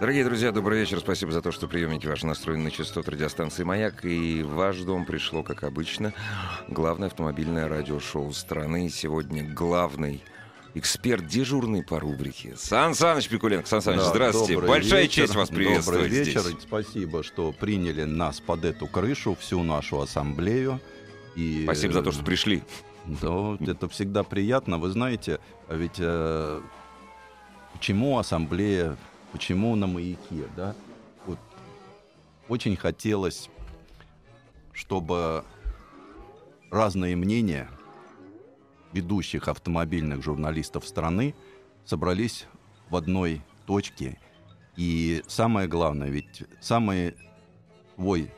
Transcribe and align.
Дорогие 0.00 0.24
друзья, 0.24 0.50
добрый 0.50 0.80
вечер. 0.80 0.98
Спасибо 1.00 1.30
за 1.30 1.42
то, 1.42 1.52
что 1.52 1.68
приемники 1.68 2.06
ваши 2.06 2.26
настроены 2.26 2.64
на 2.64 2.70
частоту 2.70 3.10
радиостанции 3.10 3.64
«Маяк». 3.64 4.02
И 4.06 4.42
в 4.42 4.54
ваш 4.54 4.78
дом 4.78 5.04
пришло, 5.04 5.42
как 5.42 5.62
обычно, 5.62 6.14
главное 6.68 7.08
автомобильное 7.08 7.68
радиошоу 7.68 8.32
страны. 8.32 8.86
И 8.86 8.88
сегодня 8.88 9.44
главный 9.44 10.22
эксперт 10.74 11.26
дежурный 11.26 11.82
по 11.82 12.00
рубрике. 12.00 12.56
Сан 12.56 12.94
Саныч 12.94 13.28
Пикуленко. 13.28 13.68
Сан 13.68 13.82
Саныч, 13.82 14.00
Да, 14.00 14.08
здравствуйте. 14.08 14.58
Большая 14.58 15.02
вечер. 15.02 15.24
честь 15.24 15.34
вас 15.34 15.50
приветствовать 15.50 16.00
Добрый 16.04 16.24
вечер. 16.24 16.40
здесь. 16.40 16.62
Спасибо, 16.62 17.22
что 17.22 17.52
приняли 17.52 18.04
нас 18.04 18.40
под 18.40 18.64
эту 18.64 18.86
крышу, 18.86 19.36
всю 19.38 19.62
нашу 19.62 20.00
ассамблею. 20.00 20.80
И, 21.36 21.64
Спасибо 21.64 21.92
за 21.92 22.02
то, 22.02 22.10
что 22.10 22.24
пришли. 22.24 22.62
Да, 23.04 23.58
это 23.60 23.86
всегда 23.90 24.22
приятно. 24.22 24.78
Вы 24.78 24.88
знаете, 24.90 25.40
а 25.68 25.74
ведь 25.74 25.96
э, 25.98 26.60
почему 27.74 28.18
ассамблея, 28.18 28.96
почему 29.32 29.74
на 29.76 29.86
маяке, 29.86 30.48
да? 30.56 30.74
Вот 31.26 31.38
очень 32.48 32.76
хотелось, 32.76 33.48
чтобы 34.72 35.44
разные 36.70 37.16
мнения 37.16 37.68
ведущих 38.92 39.48
автомобильных 39.48 40.22
журналистов 40.22 40.86
страны 40.86 41.34
собрались 41.84 42.46
в 42.88 42.96
одной 42.96 43.42
точке. 43.66 44.18
И 44.76 45.22
самое 45.26 45.68
главное, 45.68 46.08
ведь 46.08 46.44
самый 46.60 47.14
твой 47.96 48.30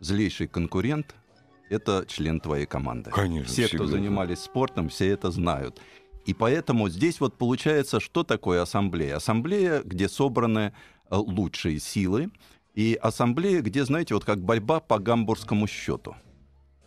злейший 0.00 0.48
конкурент— 0.48 1.14
это 1.70 2.04
член 2.08 2.40
твоей 2.40 2.66
команды. 2.66 3.10
Конечно, 3.10 3.52
Все, 3.52 3.68
кто 3.68 3.86
занимались 3.86 4.40
спортом, 4.40 4.88
все 4.88 5.08
это 5.08 5.30
знают. 5.30 5.80
И 6.28 6.34
поэтому 6.34 6.90
здесь 6.90 7.20
вот 7.20 7.38
получается, 7.38 8.00
что 8.00 8.22
такое 8.22 8.60
ассамблея? 8.60 9.16
Ассамблея, 9.16 9.80
где 9.82 10.10
собраны 10.10 10.74
э, 11.10 11.16
лучшие 11.16 11.80
силы, 11.80 12.30
и 12.74 12.98
ассамблея, 13.00 13.62
где, 13.62 13.82
знаете, 13.86 14.12
вот 14.12 14.26
как 14.26 14.44
борьба 14.44 14.80
по 14.80 14.98
гамбургскому 14.98 15.66
счету. 15.66 16.16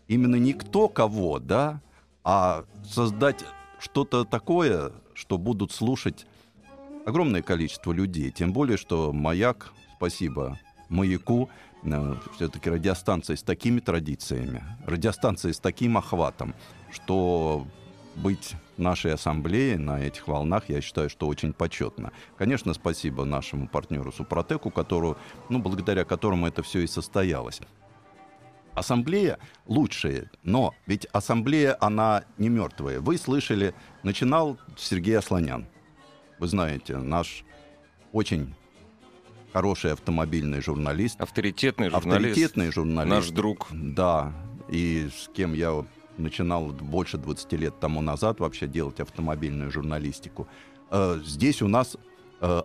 Именно 0.07 0.35
не 0.35 0.53
кто 0.53 0.87
кого, 0.87 1.39
да, 1.39 1.81
а 2.23 2.65
создать 2.87 3.43
что-то 3.79 4.25
такое, 4.25 4.91
что 5.15 5.39
будут 5.39 5.71
слушать 5.71 6.27
огромное 7.07 7.41
количество 7.41 7.91
людей. 7.93 8.29
Тем 8.29 8.53
более, 8.53 8.77
что 8.77 9.11
«Маяк», 9.11 9.73
спасибо 9.97 10.59
«Маяку», 10.87 11.49
все-таки 12.35 12.69
радиостанция 12.69 13.35
с 13.35 13.41
такими 13.41 13.79
традициями, 13.79 14.63
радиостанция 14.85 15.51
с 15.51 15.59
таким 15.59 15.97
охватом, 15.97 16.53
что 16.91 17.65
быть 18.15 18.53
нашей 18.81 19.13
ассамблеей 19.13 19.77
на 19.77 20.01
этих 20.01 20.27
волнах, 20.27 20.65
я 20.67 20.81
считаю, 20.81 21.09
что 21.09 21.27
очень 21.27 21.53
почетно. 21.53 22.11
Конечно, 22.37 22.73
спасибо 22.73 23.23
нашему 23.23 23.67
партнеру 23.67 24.11
Супротеку, 24.11 24.71
которую, 24.71 25.17
ну, 25.49 25.59
благодаря 25.59 26.03
которому 26.03 26.47
это 26.47 26.63
все 26.63 26.79
и 26.79 26.87
состоялось. 26.87 27.61
Ассамблея 28.73 29.37
лучшая, 29.65 30.31
но 30.43 30.73
ведь 30.85 31.05
ассамблея, 31.13 31.77
она 31.79 32.23
не 32.37 32.49
мертвая. 32.49 32.99
Вы 32.99 33.17
слышали, 33.17 33.73
начинал 34.03 34.57
Сергей 34.77 35.17
Асланян. 35.17 35.65
Вы 36.39 36.47
знаете, 36.47 36.97
наш 36.97 37.43
очень 38.13 38.55
хороший 39.53 39.93
автомобильный 39.93 40.61
журналист. 40.61 41.19
Авторитетный 41.19 41.89
журналист. 41.89 42.07
Авторитетный 42.15 42.71
журналист. 42.71 43.15
Наш 43.15 43.29
друг. 43.29 43.67
Да, 43.71 44.33
и 44.69 45.09
с 45.13 45.29
кем 45.33 45.53
я 45.53 45.85
начинал 46.21 46.67
больше 46.67 47.17
20 47.17 47.51
лет 47.53 47.79
тому 47.79 48.01
назад 48.01 48.39
вообще 48.39 48.67
делать 48.67 48.99
автомобильную 48.99 49.71
журналистику. 49.71 50.47
Э, 50.89 51.19
Здесь 51.25 51.61
у 51.61 51.67
нас 51.67 51.97
э, 52.41 52.61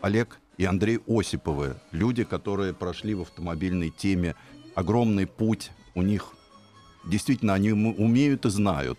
Олег 0.00 0.38
и 0.58 0.64
Андрей 0.64 1.00
Осиповы, 1.06 1.76
люди, 1.92 2.24
которые 2.24 2.72
прошли 2.74 3.14
в 3.14 3.22
автомобильной 3.22 3.90
теме 3.90 4.34
огромный 4.74 5.26
путь. 5.26 5.70
У 5.94 6.02
них 6.02 6.32
действительно 7.04 7.54
они 7.54 7.72
ум- 7.72 7.94
умеют 7.98 8.46
и 8.46 8.50
знают. 8.50 8.98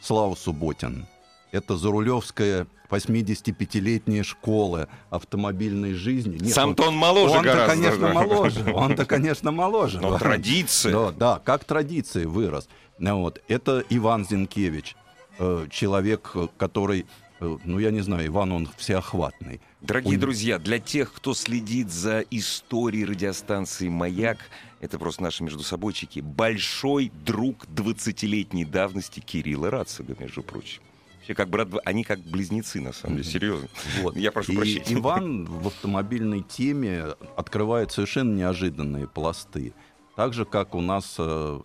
Слава 0.00 0.34
Субботин. 0.34 1.06
Это 1.52 1.76
Зарулевская 1.76 2.66
85-летняя 2.90 4.22
школа 4.22 4.88
автомобильной 5.10 5.94
жизни. 5.94 6.38
Нет, 6.38 6.54
Сам-то 6.54 6.84
он- 6.84 6.88
он 6.90 6.96
моложе 6.96 7.34
Он-то, 7.38 7.52
гораздо. 7.52 7.74
конечно, 7.74 8.12
моложе. 8.12 8.64
Он-то, 8.74 9.04
конечно, 9.04 9.50
моложе. 9.52 10.00
Но 10.00 10.18
традиция. 10.18 10.92
Да, 10.92 11.10
да, 11.12 11.38
как 11.44 11.64
традиции 11.64 12.24
вырос. 12.24 12.68
Ну 12.98 13.20
Вот. 13.22 13.42
Это 13.48 13.84
Иван 13.90 14.26
Зинкевич, 14.26 14.96
э, 15.38 15.66
человек, 15.70 16.32
который, 16.56 17.06
э, 17.40 17.58
ну, 17.64 17.78
я 17.78 17.90
не 17.90 18.00
знаю, 18.00 18.26
Иван, 18.26 18.52
он 18.52 18.68
всеохватный. 18.76 19.60
Дорогие 19.80 20.14
Он- 20.14 20.20
друзья, 20.20 20.58
для 20.58 20.78
тех, 20.78 21.12
кто 21.12 21.34
следит 21.34 21.90
за 21.90 22.20
историей 22.30 23.04
радиостанции 23.04 23.88
«Маяк», 23.88 24.38
это 24.80 24.98
просто 24.98 25.22
наши 25.22 25.42
между 25.44 25.62
собойчики, 25.62 26.20
большой 26.20 27.10
друг 27.24 27.66
20-летней 27.66 28.64
давности 28.64 29.20
Кирилла 29.20 29.70
Рацига, 29.70 30.16
между 30.18 30.42
прочим. 30.42 30.82
Вообще, 31.26 31.34
как 31.34 31.50
брат, 31.50 31.68
они 31.84 32.04
как 32.04 32.20
близнецы, 32.20 32.80
на 32.80 32.92
самом 32.92 33.16
деле, 33.16 33.28
серьезно. 33.28 33.68
Вот. 34.00 34.16
Я 34.16 34.30
прошу 34.30 34.52
И 34.52 34.56
прощения. 34.56 34.94
Иван 34.94 35.44
в 35.46 35.66
автомобильной 35.66 36.42
теме 36.42 37.16
открывает 37.36 37.90
совершенно 37.90 38.32
неожиданные 38.32 39.08
пласты. 39.08 39.74
Так 40.14 40.34
же, 40.34 40.44
как 40.44 40.76
у 40.76 40.80
нас 40.80 41.16
э, 41.18 41.60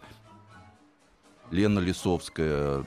Лена 1.51 1.77
Лисовская, 1.77 2.85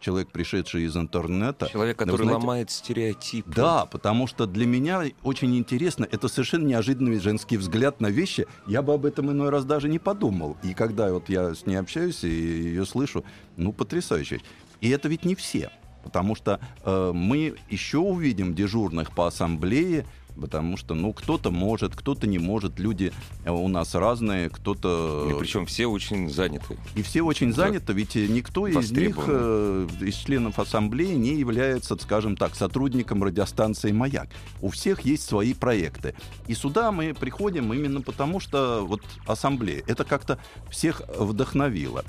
человек, 0.00 0.32
пришедший 0.32 0.82
из 0.82 0.96
интернета. 0.96 1.68
Человек, 1.68 1.96
который 1.96 2.24
знаете, 2.24 2.40
ломает 2.40 2.70
стереотипы. 2.72 3.52
Да, 3.54 3.86
потому 3.86 4.26
что 4.26 4.46
для 4.46 4.66
меня 4.66 5.04
очень 5.22 5.56
интересно, 5.56 6.08
это 6.10 6.26
совершенно 6.26 6.66
неожиданный 6.66 7.20
женский 7.20 7.56
взгляд 7.56 8.00
на 8.00 8.08
вещи. 8.08 8.48
Я 8.66 8.82
бы 8.82 8.94
об 8.94 9.06
этом 9.06 9.30
иной 9.30 9.50
раз 9.50 9.64
даже 9.64 9.88
не 9.88 10.00
подумал. 10.00 10.56
И 10.64 10.74
когда 10.74 11.12
вот 11.12 11.28
я 11.28 11.54
с 11.54 11.66
ней 11.66 11.76
общаюсь 11.76 12.24
и 12.24 12.28
ее 12.28 12.84
слышу, 12.84 13.24
ну, 13.56 13.72
потрясающе. 13.72 14.40
И 14.80 14.90
это 14.90 15.08
ведь 15.08 15.24
не 15.24 15.36
все. 15.36 15.70
Потому 16.06 16.36
что 16.36 16.60
э, 16.84 17.12
мы 17.12 17.56
еще 17.68 17.98
увидим 17.98 18.54
дежурных 18.54 19.10
по 19.10 19.26
ассамблее, 19.26 20.06
потому 20.40 20.76
что, 20.76 20.94
ну, 20.94 21.12
кто-то 21.12 21.50
может, 21.50 21.96
кто-то 21.96 22.28
не 22.28 22.38
может. 22.38 22.78
Люди 22.78 23.12
э, 23.44 23.50
у 23.50 23.66
нас 23.66 23.92
разные, 23.96 24.48
кто-то... 24.48 25.28
И 25.28 25.36
причем 25.36 25.66
все 25.66 25.86
очень 25.86 26.30
заняты. 26.30 26.78
И 26.94 27.02
все 27.02 27.22
очень 27.22 27.52
заняты, 27.52 27.92
ведь 27.92 28.14
никто 28.14 28.68
из 28.68 28.92
них, 28.92 29.16
э, 29.26 29.88
из 30.00 30.14
членов 30.14 30.60
ассамблеи, 30.60 31.14
не 31.14 31.34
является, 31.34 31.96
скажем 31.96 32.36
так, 32.36 32.54
сотрудником 32.54 33.24
радиостанции 33.24 33.90
«Маяк». 33.90 34.28
У 34.60 34.70
всех 34.70 35.00
есть 35.00 35.24
свои 35.24 35.54
проекты. 35.54 36.14
И 36.46 36.54
сюда 36.54 36.92
мы 36.92 37.14
приходим 37.14 37.72
именно 37.72 38.00
потому, 38.00 38.38
что 38.38 38.86
вот 38.86 39.02
ассамблея, 39.26 39.82
это 39.88 40.04
как-то 40.04 40.38
всех 40.70 41.02
вдохновило. 41.18 42.04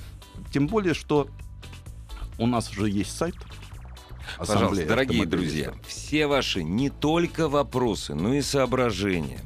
Тем 0.53 0.67
более, 0.67 0.93
что 0.93 1.29
у 2.37 2.45
нас 2.45 2.69
уже 2.69 2.89
есть 2.89 3.15
сайт. 3.15 3.35
Пожалуйста, 4.37 4.85
дорогие 4.85 5.25
друзья, 5.25 5.73
все 5.87 6.27
ваши 6.27 6.63
не 6.63 6.89
только 6.89 7.47
вопросы, 7.47 8.13
но 8.13 8.33
и 8.33 8.41
соображения 8.41 9.39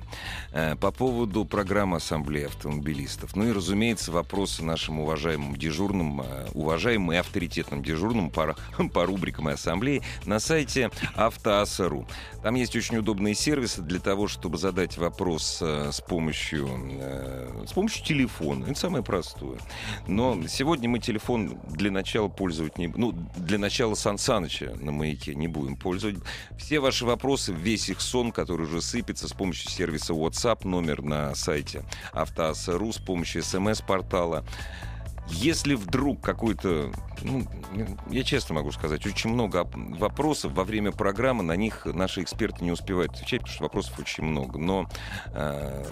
по 0.52 0.92
поводу 0.92 1.46
программы 1.46 1.98
Ассамблеи 1.98 2.46
автомобилистов, 2.46 3.36
ну 3.36 3.46
и, 3.46 3.52
разумеется, 3.52 4.12
вопросы 4.12 4.64
нашим 4.64 5.00
уважаемым 5.00 5.56
дежурным, 5.56 6.22
э, 6.22 6.48
уважаемым 6.54 7.14
и 7.14 7.16
авторитетным 7.16 7.84
дежурным 7.84 8.30
по, 8.30 8.56
по 8.94 9.06
рубрикам 9.06 9.50
и 9.50 9.54
ассамблеи 9.54 10.02
на 10.26 10.40
сайте 10.40 10.92
автоаса.ру. 11.16 12.08
Там 12.44 12.56
есть 12.56 12.76
очень 12.76 12.98
удобные 12.98 13.36
сервисы 13.36 13.82
для 13.82 14.00
того, 14.00 14.28
чтобы 14.28 14.58
задать 14.58 14.98
вопрос 14.98 15.60
э, 15.62 15.92
с 15.92 16.02
помощью, 16.02 16.70
э, 17.00 17.66
с 17.68 17.74
помощью 17.74 18.04
телефона. 18.04 18.66
Это 18.66 18.80
самое 18.80 19.04
простое. 19.04 19.60
Но 20.08 20.38
сегодня 20.48 20.90
мы 20.90 21.00
телефон 21.00 21.60
для 21.70 21.92
начала 21.92 22.28
пользовать 22.28 22.78
не... 22.78 22.88
Ну, 22.88 23.14
для 23.38 23.58
начала 23.58 23.96
Сан 23.96 24.18
Саныча 24.18 24.76
на 24.80 24.92
маяке 24.92 25.36
не 25.36 25.48
будем 25.48 25.76
пользовать. 25.76 26.18
Все 26.58 26.80
ваши 26.80 27.06
вопросы, 27.06 27.54
весь 27.54 27.90
их 27.90 28.02
сон, 28.02 28.32
который 28.32 28.66
уже 28.66 28.82
сыпется 28.82 29.28
с 29.28 29.34
помощью 29.34 29.70
сервиса 29.70 30.14
WhatsApp, 30.14 30.41
номер 30.64 31.02
на 31.02 31.36
сайте 31.36 31.84
автоаса.ру, 32.14 32.92
с 32.92 32.98
помощью 32.98 33.44
смс-портала. 33.44 34.44
если 35.28 35.76
вдруг 35.76 36.22
какой-то, 36.22 36.92
ну, 37.22 37.48
я 38.10 38.24
честно 38.24 38.56
могу 38.56 38.72
сказать, 38.72 39.06
очень 39.06 39.30
много 39.30 39.68
вопросов 39.74 40.52
во 40.54 40.64
время 40.64 40.92
программы, 40.92 41.44
на 41.44 41.56
них 41.56 41.86
наши 41.86 42.22
эксперты 42.22 42.64
не 42.64 42.72
успевают 42.72 43.14
отвечать, 43.14 43.42
потому 43.42 43.54
что 43.54 43.64
вопросов 43.64 44.00
очень 44.00 44.24
много. 44.24 44.60
Но 44.60 44.90
э, 45.34 45.86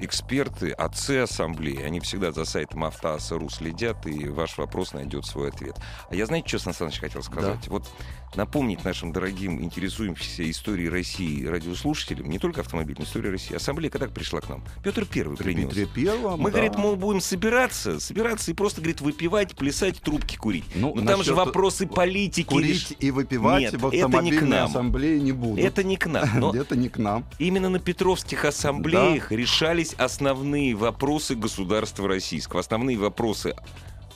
эксперты, 0.00 0.70
отцы 0.70 1.18
ассамблеи, 1.18 1.82
они 1.82 2.00
всегда 2.00 2.32
за 2.32 2.44
сайтом 2.44 2.84
Автоаса.ру 2.84 3.48
следят, 3.48 4.06
и 4.06 4.28
ваш 4.28 4.58
вопрос 4.58 4.92
найдет 4.92 5.26
свой 5.26 5.48
ответ. 5.48 5.76
А 6.10 6.14
я, 6.14 6.26
знаете, 6.26 6.48
что, 6.48 6.58
Сан 6.58 6.74
Саныч, 6.74 7.00
хотел 7.00 7.22
сказать? 7.22 7.60
Да. 7.64 7.70
Вот 7.70 7.90
напомнить 8.36 8.84
нашим 8.84 9.12
дорогим, 9.12 9.62
интересующимся 9.62 10.48
историей 10.50 10.88
России 10.88 11.44
радиослушателям, 11.46 12.28
не 12.28 12.38
только 12.38 12.60
автомобильной 12.60 13.04
истории 13.04 13.28
России, 13.30 13.54
ассамблея 13.54 13.90
когда 13.90 14.06
пришла 14.08 14.40
к 14.40 14.48
нам? 14.48 14.62
Петр 14.82 15.04
Первый 15.06 15.36
принес. 15.36 15.64
Дмитрия 15.64 15.86
Первого, 15.86 16.36
Мы, 16.36 16.50
да. 16.50 16.58
говорит, 16.58 16.78
мол, 16.78 16.96
будем 16.96 17.20
собираться, 17.20 18.00
собираться 18.00 18.50
и 18.50 18.54
просто, 18.54 18.80
говорит, 18.80 19.00
выпивать, 19.00 19.56
плясать, 19.56 20.00
трубки 20.00 20.36
курить. 20.36 20.64
Ну, 20.74 20.94
Но 20.94 21.04
там 21.06 21.22
же 21.22 21.34
вопросы 21.34 21.86
политики. 21.86 22.46
Курить 22.46 22.90
лишь... 22.90 22.98
и 22.98 23.10
выпивать 23.10 23.62
Нет, 23.62 23.74
в 23.74 23.86
это 23.88 23.96
не 23.96 24.00
к 24.00 24.04
автомобильной 24.04 24.48
нам. 24.48 24.66
ассамблее 24.70 25.20
не 25.20 25.32
будут. 25.32 25.64
Это 25.64 25.82
не 25.84 25.96
к 25.96 26.06
нам. 26.06 26.28
Но 26.38 26.54
Это 26.54 26.76
не 26.76 26.88
к 26.88 26.98
нам. 26.98 27.24
именно 27.38 27.68
на 27.68 27.78
Петровских 27.78 28.44
ассамблеях 28.44 29.32
решались 29.32 29.94
основные 29.94 30.74
вопросы 30.74 31.34
государства 31.34 32.08
российского. 32.08 32.60
Основные 32.60 32.98
вопросы 32.98 33.54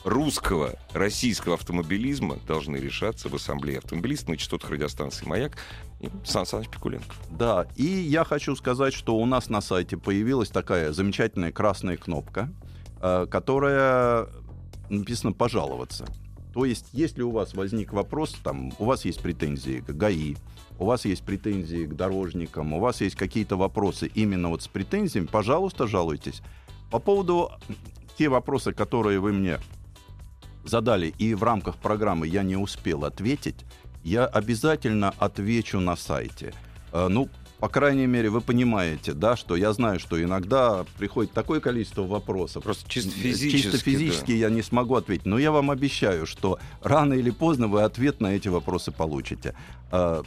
русского, 0.03 0.75
российского 0.93 1.55
автомобилизма 1.55 2.37
должны 2.47 2.77
решаться 2.77 3.29
в 3.29 3.35
ассамблее 3.35 3.79
автомобилистов 3.79 4.29
на 4.29 4.37
частотах 4.37 4.71
радиостанции 4.71 5.25
«Маяк» 5.25 5.57
и 5.99 6.09
Сан 6.23 6.45
Саныч 6.45 6.69
Пикуленко. 6.69 7.13
Да, 7.29 7.67
и 7.75 7.85
я 7.85 8.23
хочу 8.23 8.55
сказать, 8.55 8.93
что 8.93 9.15
у 9.15 9.25
нас 9.25 9.49
на 9.49 9.61
сайте 9.61 9.97
появилась 9.97 10.49
такая 10.49 10.91
замечательная 10.91 11.51
красная 11.51 11.97
кнопка, 11.97 12.51
э, 13.01 13.27
которая 13.29 14.27
написано 14.89 15.33
«пожаловаться». 15.33 16.05
То 16.53 16.65
есть, 16.65 16.87
если 16.91 17.21
у 17.21 17.31
вас 17.31 17.53
возник 17.53 17.93
вопрос, 17.93 18.35
там, 18.43 18.73
у 18.77 18.85
вас 18.85 19.05
есть 19.05 19.21
претензии 19.21 19.79
к 19.79 19.91
ГАИ, 19.91 20.35
у 20.79 20.85
вас 20.85 21.05
есть 21.05 21.23
претензии 21.23 21.85
к 21.85 21.95
дорожникам, 21.95 22.73
у 22.73 22.79
вас 22.79 22.99
есть 22.99 23.15
какие-то 23.15 23.55
вопросы 23.55 24.07
именно 24.07 24.49
вот 24.49 24.61
с 24.61 24.67
претензиями, 24.67 25.27
пожалуйста, 25.27 25.87
жалуйтесь. 25.87 26.41
По 26.89 26.99
поводу 26.99 27.51
те 28.17 28.27
вопросы, 28.27 28.73
которые 28.73 29.19
вы 29.19 29.31
мне 29.31 29.59
задали, 30.63 31.13
и 31.17 31.33
в 31.33 31.43
рамках 31.43 31.77
программы 31.77 32.27
я 32.27 32.43
не 32.43 32.55
успел 32.55 33.05
ответить, 33.05 33.65
я 34.03 34.25
обязательно 34.25 35.13
отвечу 35.19 35.79
на 35.79 35.95
сайте. 35.95 36.53
Э, 36.91 37.07
Ну, 37.09 37.29
по 37.59 37.69
крайней 37.69 38.07
мере, 38.07 38.31
вы 38.31 38.41
понимаете, 38.41 39.13
да, 39.13 39.35
что 39.35 39.55
я 39.55 39.71
знаю, 39.73 39.99
что 39.99 40.21
иногда 40.21 40.83
приходит 40.97 41.31
такое 41.31 41.59
количество 41.59 42.01
вопросов. 42.01 42.63
Просто 42.63 42.89
чисто 42.89 43.11
физически. 43.11 43.61
Чисто 43.61 43.77
физически 43.77 44.31
я 44.31 44.49
не 44.49 44.63
смогу 44.63 44.95
ответить. 44.95 45.27
Но 45.27 45.37
я 45.37 45.51
вам 45.51 45.69
обещаю, 45.69 46.25
что 46.25 46.57
рано 46.81 47.13
или 47.13 47.29
поздно 47.29 47.67
вы 47.67 47.83
ответ 47.83 48.19
на 48.19 48.33
эти 48.33 48.47
вопросы 48.47 48.91
получите. 48.91 49.53
А 49.91 50.23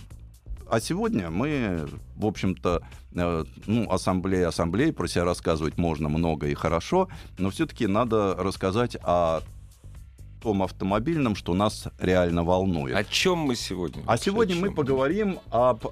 а 0.67 0.81
сегодня 0.81 1.31
мы, 1.31 1.87
в 2.17 2.27
общем-то, 2.27 2.83
э, 3.15 3.45
ну, 3.67 3.91
ассамблея, 3.91 4.49
ассамблеи, 4.49 4.91
про 4.93 5.07
себя 5.07 5.25
рассказывать 5.25 5.77
можно 5.77 6.09
много 6.09 6.49
и 6.49 6.55
хорошо, 6.55 7.09
но 7.39 7.51
все-таки 7.51 7.87
надо 7.87 8.35
рассказать 8.35 8.97
о 9.03 9.43
том 10.45 10.63
автомобильном, 10.63 11.35
что 11.37 11.55
нас 11.55 11.89
реально 11.99 12.45
волнует. 12.45 12.95
О 12.95 13.03
чем 13.03 13.39
мы 13.39 13.57
сегодня? 13.57 14.03
А 14.07 14.19
сегодня 14.19 14.55
мы 14.55 14.71
поговорим 14.71 15.41
об 15.51 15.87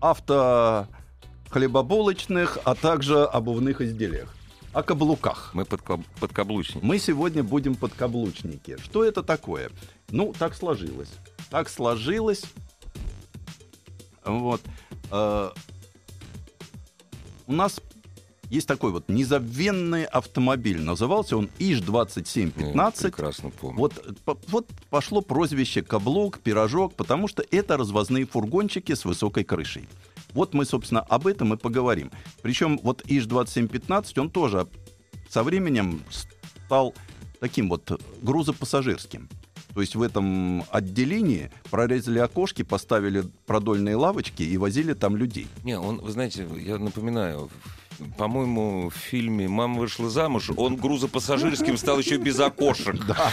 автохлебобулочных, 0.00 2.58
а 2.64 2.76
также 2.76 3.24
обувных 3.24 3.80
изделиях. 3.80 4.32
О 4.72 4.84
каблуках. 4.84 5.50
Мы 5.52 5.64
под, 5.64 5.82
подкаблучники. 6.20 6.84
Мы 6.84 7.00
сегодня 7.00 7.42
будем 7.42 7.74
подкаблучники. 7.74 8.76
Что 8.80 9.02
это 9.02 9.24
такое? 9.24 9.70
Ну, 10.10 10.32
так 10.38 10.54
сложилось. 10.54 11.10
Так 11.50 11.68
сложилось. 11.68 12.44
Вот. 14.24 14.60
Э, 15.10 15.50
У 17.48 17.52
нас 17.52 17.80
есть 18.50 18.66
такой 18.68 18.92
вот 18.92 19.08
незабвенный 19.08 20.04
автомобиль. 20.04 20.80
Назывался 20.80 21.36
он 21.36 21.50
Ну, 21.58 21.66
ИЖ-2715. 21.66 23.02
прекрасно 23.02 23.50
помню. 23.50 23.78
Вот, 23.78 24.16
по- 24.24 24.38
вот 24.48 24.68
пошло 24.90 25.20
прозвище 25.20 25.82
каблук, 25.82 26.38
пирожок, 26.40 26.94
потому 26.94 27.28
что 27.28 27.44
это 27.50 27.76
развозные 27.76 28.26
фургончики 28.26 28.94
с 28.94 29.04
высокой 29.04 29.44
крышей. 29.44 29.86
Вот 30.32 30.54
мы, 30.54 30.64
собственно, 30.64 31.00
об 31.00 31.26
этом 31.26 31.54
и 31.54 31.56
поговорим. 31.56 32.10
Причем 32.42 32.78
вот 32.82 33.02
ИЖ-2715, 33.06 34.18
он 34.20 34.30
тоже 34.30 34.66
со 35.28 35.42
временем 35.42 36.02
стал 36.10 36.94
таким 37.40 37.68
вот 37.68 38.00
грузопассажирским. 38.22 39.28
То 39.74 39.82
есть 39.82 39.94
в 39.94 40.02
этом 40.02 40.64
отделении 40.70 41.50
прорезали 41.70 42.18
окошки, 42.18 42.62
поставили 42.62 43.24
продольные 43.46 43.94
лавочки 43.96 44.42
и 44.42 44.56
возили 44.56 44.92
там 44.94 45.16
людей. 45.16 45.46
Не, 45.62 45.78
он, 45.78 45.98
вы 45.98 46.10
знаете, 46.10 46.48
я 46.58 46.78
напоминаю, 46.78 47.48
по-моему, 48.16 48.90
в 48.90 48.94
фильме 48.94 49.48
«Мама 49.48 49.80
вышла 49.80 50.08
замуж» 50.10 50.50
он 50.56 50.76
грузопассажирским 50.76 51.76
стал 51.76 51.98
еще 51.98 52.16
без 52.16 52.38
окошек. 52.40 53.04
Да. 53.06 53.30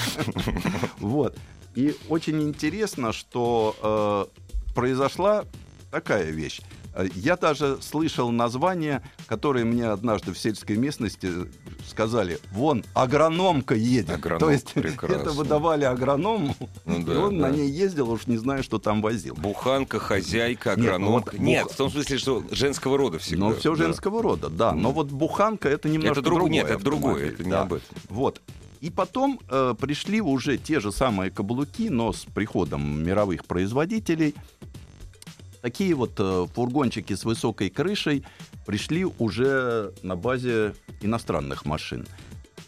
Вот. 0.99 1.37
И 1.75 1.95
очень 2.09 2.41
интересно, 2.41 3.11
что 3.11 4.29
э, 4.31 4.73
произошла 4.73 5.45
такая 5.91 6.31
вещь. 6.31 6.61
Я 7.15 7.35
даже 7.35 7.77
слышал 7.81 8.31
название, 8.31 9.01
которое 9.27 9.65
мне 9.65 9.85
однажды 9.87 10.31
в 10.33 10.37
сельской 10.37 10.77
местности 10.77 11.29
сказали, 11.87 12.39
вон, 12.51 12.83
агрономка 12.93 13.75
едет. 13.75 14.09
Агроном, 14.11 14.39
То 14.39 14.51
есть 14.51 14.67
прекрасно. 14.73 15.15
это 15.15 15.31
выдавали 15.31 15.83
агроному, 15.83 16.55
Ну 16.85 16.99
и 16.99 17.03
да, 17.03 17.19
он 17.19 17.37
на 17.37 17.49
да. 17.49 17.55
ней 17.55 17.69
ездил, 17.69 18.09
уж 18.11 18.27
не 18.27 18.37
знаю, 18.37 18.63
что 18.63 18.79
там 18.79 19.01
возил. 19.01 19.35
Буханка, 19.35 19.99
хозяйка, 19.99 20.69
Нет, 20.71 20.77
ну 20.77 20.83
агрономка. 20.85 21.31
вот 21.33 21.39
Нет, 21.41 21.63
бух- 21.65 21.73
в 21.73 21.75
том 21.77 21.91
смысле, 21.91 22.17
что 22.17 22.43
женского 22.51 22.97
рода 22.97 23.19
всегда. 23.19 23.45
Но 23.49 23.53
все 23.55 23.75
да. 23.75 23.83
женского 23.83 24.21
рода, 24.23 24.49
да. 24.49 24.71
Но 24.73 24.91
вот 24.91 25.07
буханка 25.07 25.69
это 25.69 25.89
немножко 25.89 26.13
Это 26.19 26.21
друг- 26.21 26.37
другое. 26.39 26.51
нет, 26.53 26.69
это 26.69 26.83
другое, 26.83 27.27
это 27.29 27.43
не 27.43 27.51
об 27.51 27.73
этом. 27.73 27.97
Вот. 28.09 28.41
И 28.81 28.89
потом 28.89 29.39
э, 29.49 29.73
пришли 29.79 30.21
уже 30.21 30.57
те 30.57 30.79
же 30.79 30.91
самые 30.91 31.31
каблуки, 31.31 31.89
но 31.89 32.13
с 32.13 32.25
приходом 32.33 33.03
мировых 33.03 33.45
производителей. 33.45 34.35
Такие 35.65 35.95
вот 35.95 36.11
э, 36.19 36.45
фургончики 36.53 37.13
с 37.15 37.25
высокой 37.25 37.71
крышей 37.71 38.23
пришли 38.67 39.03
уже 39.03 39.95
на 40.03 40.15
базе 40.15 40.75
иностранных 41.01 41.65
машин. 41.65 42.05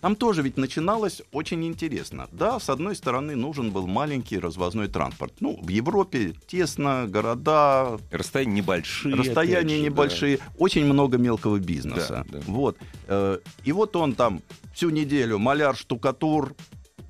Там 0.02 0.16
тоже 0.16 0.42
ведь 0.42 0.58
начиналось 0.58 1.22
очень 1.32 1.64
интересно. 1.68 2.28
Да, 2.32 2.60
с 2.60 2.72
одной 2.72 2.96
стороны, 2.96 3.36
нужен 3.36 3.70
был 3.70 3.86
маленький 3.86 4.40
развозной 4.40 4.88
транспорт. 4.88 5.32
Ну, 5.42 5.60
в 5.62 5.68
Европе 5.70 6.34
тесно, 6.48 7.06
города, 7.08 8.00
Расстояния 8.12 8.56
небольшие. 8.56 9.14
расстояния 9.14 9.76
же, 9.76 9.82
да. 9.82 9.86
небольшие, 9.90 10.40
очень 10.58 10.86
много 10.86 11.20
мелкого 11.20 11.60
бизнеса. 11.60 12.25
Да, 12.27 12.39
да. 12.39 12.44
Вот. 12.48 12.80
Э, 13.06 13.38
И 13.63 13.72
вот 13.74 13.96
он 13.96 14.16
там 14.16 14.42
всю 14.74 14.89
неделю 14.89 15.38
маляр, 15.38 15.75
штукатур 15.75 16.56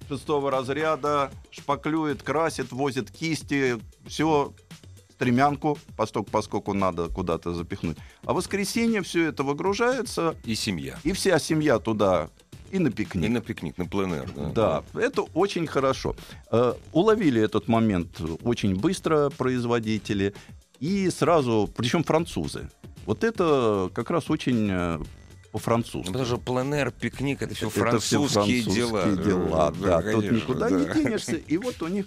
шестого 0.10 0.52
разряда, 0.52 1.32
шпаклюет, 1.50 2.24
красит, 2.24 2.74
возит 2.74 3.10
кисти, 3.10 3.78
все 4.06 4.52
стремянку, 5.18 5.78
поскольку, 5.96 6.30
поскольку 6.32 6.74
надо 6.74 7.10
куда-то 7.10 7.54
запихнуть. 7.54 7.98
А 8.24 8.34
в 8.34 8.36
воскресенье 8.36 9.02
все 9.02 9.26
это 9.30 9.42
выгружается, 9.44 10.36
И 10.46 10.54
семья. 10.56 11.00
и 11.04 11.12
вся 11.12 11.40
семья 11.40 11.80
туда 11.80 12.30
и 12.72 12.78
на 12.80 12.92
пикник. 12.92 13.26
И 13.26 13.30
на 13.30 13.42
пикник, 13.42 13.78
на 13.80 13.86
пленэр. 13.86 14.30
Да, 14.54 14.84
это 14.94 15.24
очень 15.34 15.66
хорошо. 15.68 16.16
Э, 16.52 16.74
Уловили 16.92 17.42
этот 17.42 17.68
момент 17.68 18.22
очень 18.44 18.76
быстро 18.76 19.30
производители 19.32 20.34
и 20.80 21.10
сразу, 21.10 21.68
причем 21.76 22.04
французы. 22.04 22.70
Вот 23.06 23.24
это 23.24 23.90
как 23.96 24.12
раз 24.12 24.30
очень 24.30 24.68
э, 24.70 25.00
по-французски. 25.52 26.08
потому 26.08 26.26
что 26.26 26.38
пленэр, 26.38 26.92
пикник 26.92 27.42
это 27.42 27.56
все 27.56 27.70
Это 27.70 27.80
французские, 27.80 28.28
французские 28.28 28.76
дела. 28.76 29.06
дела, 29.16 29.74
да, 29.82 30.02
тут 30.02 30.12
конечно, 30.12 30.36
никуда 30.36 30.70
да. 30.70 30.76
не 30.78 31.04
денешься. 31.04 31.36
И 31.38 31.58
вот 31.58 31.82
у 31.82 31.88
них... 31.88 32.06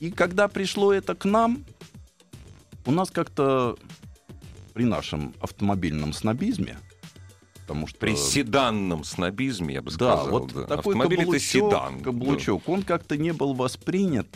И 0.00 0.10
когда 0.10 0.48
пришло 0.48 0.92
это 0.92 1.14
к 1.14 1.26
нам, 1.26 1.62
у 2.86 2.90
нас 2.90 3.10
как-то 3.10 3.76
при 4.74 4.84
нашем 4.84 5.34
автомобильном 5.40 6.12
снобизме, 6.12 6.78
потому 7.60 7.86
что... 7.86 7.98
При 7.98 8.16
седанном 8.16 9.04
снобизме, 9.04 9.74
я 9.74 9.82
бы 9.82 9.90
Да, 9.90 9.94
сказал. 10.16 10.30
вот 10.30 10.52
да. 10.52 10.62
такой 10.64 10.94
Автомобиль 10.94 11.18
это 11.18 11.26
каблучок, 11.26 11.50
седан. 11.50 11.98
да. 11.98 12.04
каблучок, 12.04 12.68
он 12.68 12.82
как-то 12.82 13.16
не 13.16 13.32
был 13.32 13.54
воспринят. 13.54 14.26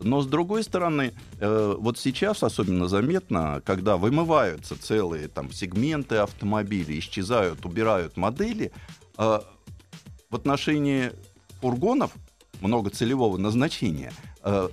Но 0.00 0.20
с 0.20 0.26
другой 0.26 0.62
стороны, 0.62 1.12
э, 1.40 1.74
вот 1.78 1.98
сейчас 1.98 2.42
особенно 2.44 2.86
заметно, 2.86 3.62
когда 3.64 3.96
вымываются 3.96 4.80
целые 4.80 5.26
там 5.28 5.50
сегменты 5.50 6.16
автомобилей, 6.16 7.00
исчезают, 7.00 7.64
убирают 7.66 8.16
модели, 8.16 8.70
э, 9.16 9.40
в 10.30 10.36
отношении 10.36 11.10
фургонов 11.60 12.12
многоцелевого 12.60 13.38
назначения 13.38 14.12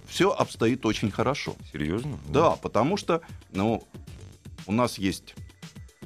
все 0.08 0.32
обстоит 0.32 0.86
очень 0.86 1.12
хорошо. 1.12 1.56
Серьезно? 1.72 2.18
Да, 2.30 2.52
потому 2.52 2.98
что, 2.98 3.22
ну, 3.52 3.86
у 4.68 4.72
нас 4.72 4.98
есть 4.98 5.36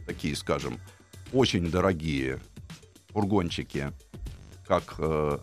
такие, 0.06 0.36
скажем, 0.36 0.80
очень 1.34 1.70
дорогие 1.70 2.40
фургончики, 3.10 3.92
как 4.68 4.96
э, 4.98 5.40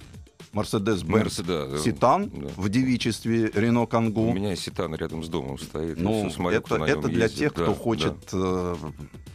Mercedes-Benz 0.57 1.07
Мерседес, 1.07 1.69
да. 1.71 1.79
Ситан 1.79 2.31
Да. 2.33 2.49
в 2.57 2.69
девичестве 2.69 3.51
Рено 3.55 3.83
У 3.83 3.87
Кангу. 3.87 4.33
меня 4.33 4.57
Ситан 4.57 4.95
рядом 4.95 5.23
с 5.23 5.29
домом 5.29 5.59
стоит. 5.59 5.99
Ну, 6.01 6.31
смотрю, 6.31 6.59
это, 6.59 6.77
это 6.77 7.09
для 7.09 7.25
ездит. 7.25 7.39
тех, 7.39 7.55
Да, 7.55 7.63
кто 7.65 7.73
да. 7.73 7.79
хочет... 7.79 8.15
э, 8.33 8.77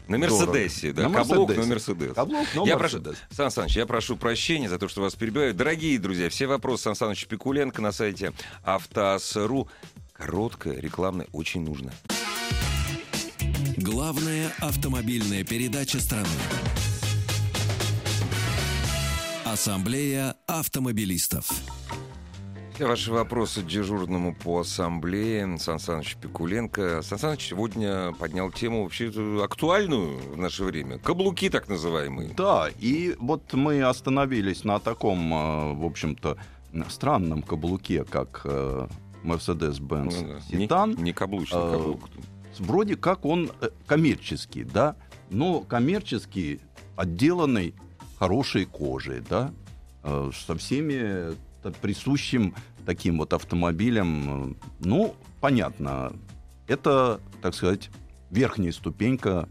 На 0.08 0.18
Мерседесе, 0.18 0.92
да. 0.94 1.08
На 1.10 1.16
Каблук, 1.20 1.50
но 1.50 1.56
Мерседесе. 1.56 1.70
Мерседес. 1.94 2.14
Каблук, 2.16 2.48
но 2.56 2.66
я 2.68 2.78
прошу. 2.78 3.02
Сан 3.30 3.52
Саныч, 3.52 3.76
я 3.78 3.86
прошу 3.86 4.18
прощения 4.18 4.68
за 4.70 4.78
то, 4.80 4.88
что 4.88 5.02
вас 5.02 5.16
перебиваю. 5.16 5.54
Дорогие 5.54 5.98
друзья, 6.00 6.30
все 6.30 6.48
вопросы 6.48 6.84
Сан 6.84 6.96
Саныч 6.96 7.28
Пикуленко 7.28 7.82
на 7.82 7.92
сайте 7.92 8.34
автоаз.ру. 8.64 9.68
Короткая, 10.14 10.80
рекламная, 10.80 11.28
очень 11.32 11.62
нужно. 11.64 11.92
Главная 13.78 14.52
автомобильная 14.60 15.44
передача 15.44 16.00
страны. 16.00 16.28
Ассамблея 19.56 20.36
автомобилистов. 20.48 21.46
Все 22.74 22.88
ваши 22.88 23.12
вопросы 23.12 23.62
дежурному 23.62 24.34
по 24.34 24.62
ассамблее 24.62 25.58
Сан 25.60 25.78
Саныч 25.78 26.16
Пикуленко. 26.16 27.02
Сан 27.02 27.20
Саныч 27.20 27.50
сегодня 27.50 28.14
поднял 28.14 28.50
тему 28.50 28.84
вообще 28.84 29.12
актуальную 29.44 30.20
в 30.20 30.38
наше 30.38 30.64
время. 30.64 31.00
Каблуки 31.00 31.50
так 31.50 31.68
называемые. 31.68 32.34
Да, 32.38 32.70
и 32.80 33.18
вот 33.20 33.52
мы 33.52 33.84
остановились 33.84 34.64
на 34.64 34.80
таком, 34.80 35.34
э, 35.34 35.74
в 35.74 35.84
общем-то, 35.86 36.38
странном 36.88 37.42
каблуке, 37.44 38.06
как 38.06 38.44
э, 38.46 38.88
Mercedes-Benz 39.26 40.16
Ну 40.22 40.28
да, 40.30 40.58
не- 40.58 40.66
Titan. 40.68 41.02
Не, 41.02 41.12
каблучный 41.12 41.60
А, 41.60 41.72
каблук. 41.74 42.10
Вроде 42.58 42.96
как 42.96 43.26
он 43.26 43.52
э, 43.60 43.68
коммерческий, 43.86 44.64
да, 44.64 44.96
но 45.30 45.60
коммерческий, 45.60 46.62
отделанный 46.96 47.76
хорошей 48.22 48.66
кожей, 48.66 49.20
да, 49.28 49.52
э, 50.04 50.30
со 50.46 50.56
всеми 50.56 51.34
э, 51.64 51.72
присущим 51.82 52.54
таким 52.86 53.18
вот 53.18 53.34
автомобилем. 53.34 54.52
э, 54.52 54.56
Ну, 54.82 55.16
понятно, 55.40 56.14
это, 56.68 57.20
так 57.42 57.56
сказать, 57.56 57.90
верхняя 58.30 58.72
ступенька 58.74 59.50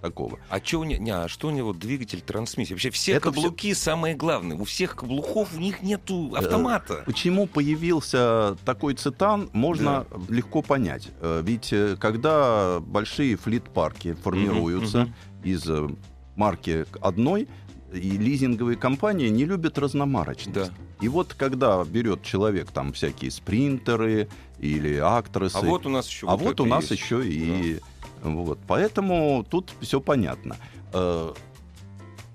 такого. 0.00 0.38
А, 0.48 0.58
чё 0.58 0.80
у 0.80 0.84
не, 0.84 0.96
не, 0.96 1.10
а 1.10 1.28
что 1.28 1.48
у 1.48 1.50
него 1.50 1.74
двигатель, 1.74 2.22
трансмиссия? 2.22 2.76
Вообще 2.76 2.88
все 2.88 3.12
Это 3.12 3.24
каблуки 3.24 3.74
самое 3.74 4.14
главное. 4.14 4.56
У 4.56 4.64
всех 4.64 4.96
каблуков 4.96 5.54
у 5.54 5.60
них 5.60 5.82
нету 5.82 6.32
автомата. 6.34 7.02
Почему 7.04 7.46
появился 7.46 8.56
такой 8.64 8.94
цитан, 8.94 9.50
можно 9.52 10.06
легко 10.30 10.62
понять. 10.62 11.10
Э, 11.20 11.42
Ведь 11.44 11.74
э, 11.74 11.98
когда 12.00 12.80
большие 12.80 13.36
флит-парки 13.36 14.14
формируются 14.14 15.00
мгм. 15.02 15.14
из 15.42 15.68
э, 15.68 15.88
марки 16.36 16.86
одной, 17.02 17.48
и 17.92 18.10
лизинговые 18.10 18.76
компании 18.76 19.28
не 19.28 19.44
любят 19.44 19.78
разномарочность. 19.78 20.70
Да. 20.70 20.70
И 21.00 21.08
вот 21.08 21.34
когда 21.34 21.82
берет 21.84 22.22
человек 22.22 22.70
там 22.70 22.92
всякие 22.92 23.30
спринтеры 23.30 24.28
или 24.58 24.96
актросы, 24.96 25.56
А 25.56 25.60
вот 25.60 25.86
у 25.86 25.88
нас 25.88 26.08
еще 26.08 26.26
а 26.28 26.36
вот 26.36 26.60
у 26.60 26.66
нас 26.66 26.90
есть. 26.90 27.02
еще 27.02 27.26
и 27.26 27.80
вот, 28.22 28.58
поэтому 28.66 29.46
тут 29.48 29.72
все 29.80 30.00
понятно. 30.00 30.56
Э, 30.92 31.32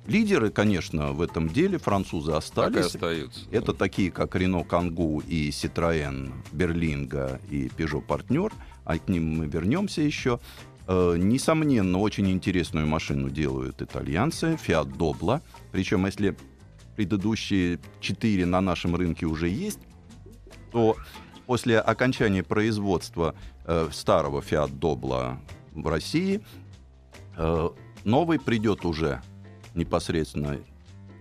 Лидеры, 0.06 0.50
конечно, 0.50 1.14
в 1.14 1.22
этом 1.22 1.48
деле 1.48 1.78
французы 1.78 2.32
Так 2.32 2.36
и 2.36 2.38
остались. 2.40 2.86
остается. 2.88 3.40
Это 3.52 3.74
такие, 3.74 4.12
как 4.12 4.36
Renault 4.36 4.68
Kangoo 4.68 5.26
и 5.26 5.50
Citroën 5.50 6.30
Berlingo 6.52 7.40
и 7.50 7.68
Peugeot 7.70 8.06
Partner, 8.06 8.52
а 8.84 8.98
к 8.98 9.08
ним 9.08 9.38
мы 9.38 9.48
вернемся 9.48 10.02
еще. 10.02 10.40
Э, 10.88 11.16
Несомненно, 11.18 12.00
очень 12.00 12.30
интересную 12.30 12.88
машину 12.88 13.30
делают 13.30 13.82
итальянцы, 13.82 14.58
Fiat 14.66 14.96
Doblo. 14.98 15.42
Причем, 15.72 16.06
если 16.06 16.36
предыдущие 16.96 17.80
четыре 18.00 18.46
на 18.46 18.62
нашем 18.62 18.96
рынке 18.96 19.26
уже 19.26 19.50
есть, 19.50 19.80
то 20.72 20.96
после 21.46 21.80
окончания 21.80 22.44
производства 22.44 23.36
э, 23.66 23.90
старого 23.92 24.42
Fiat 24.42 24.78
Doblo 24.78 25.38
в 25.72 25.88
России 25.88 26.42
э, 27.38 27.70
новый 28.04 28.40
придет 28.40 28.86
уже 28.86 29.22
непосредственно 29.74 30.60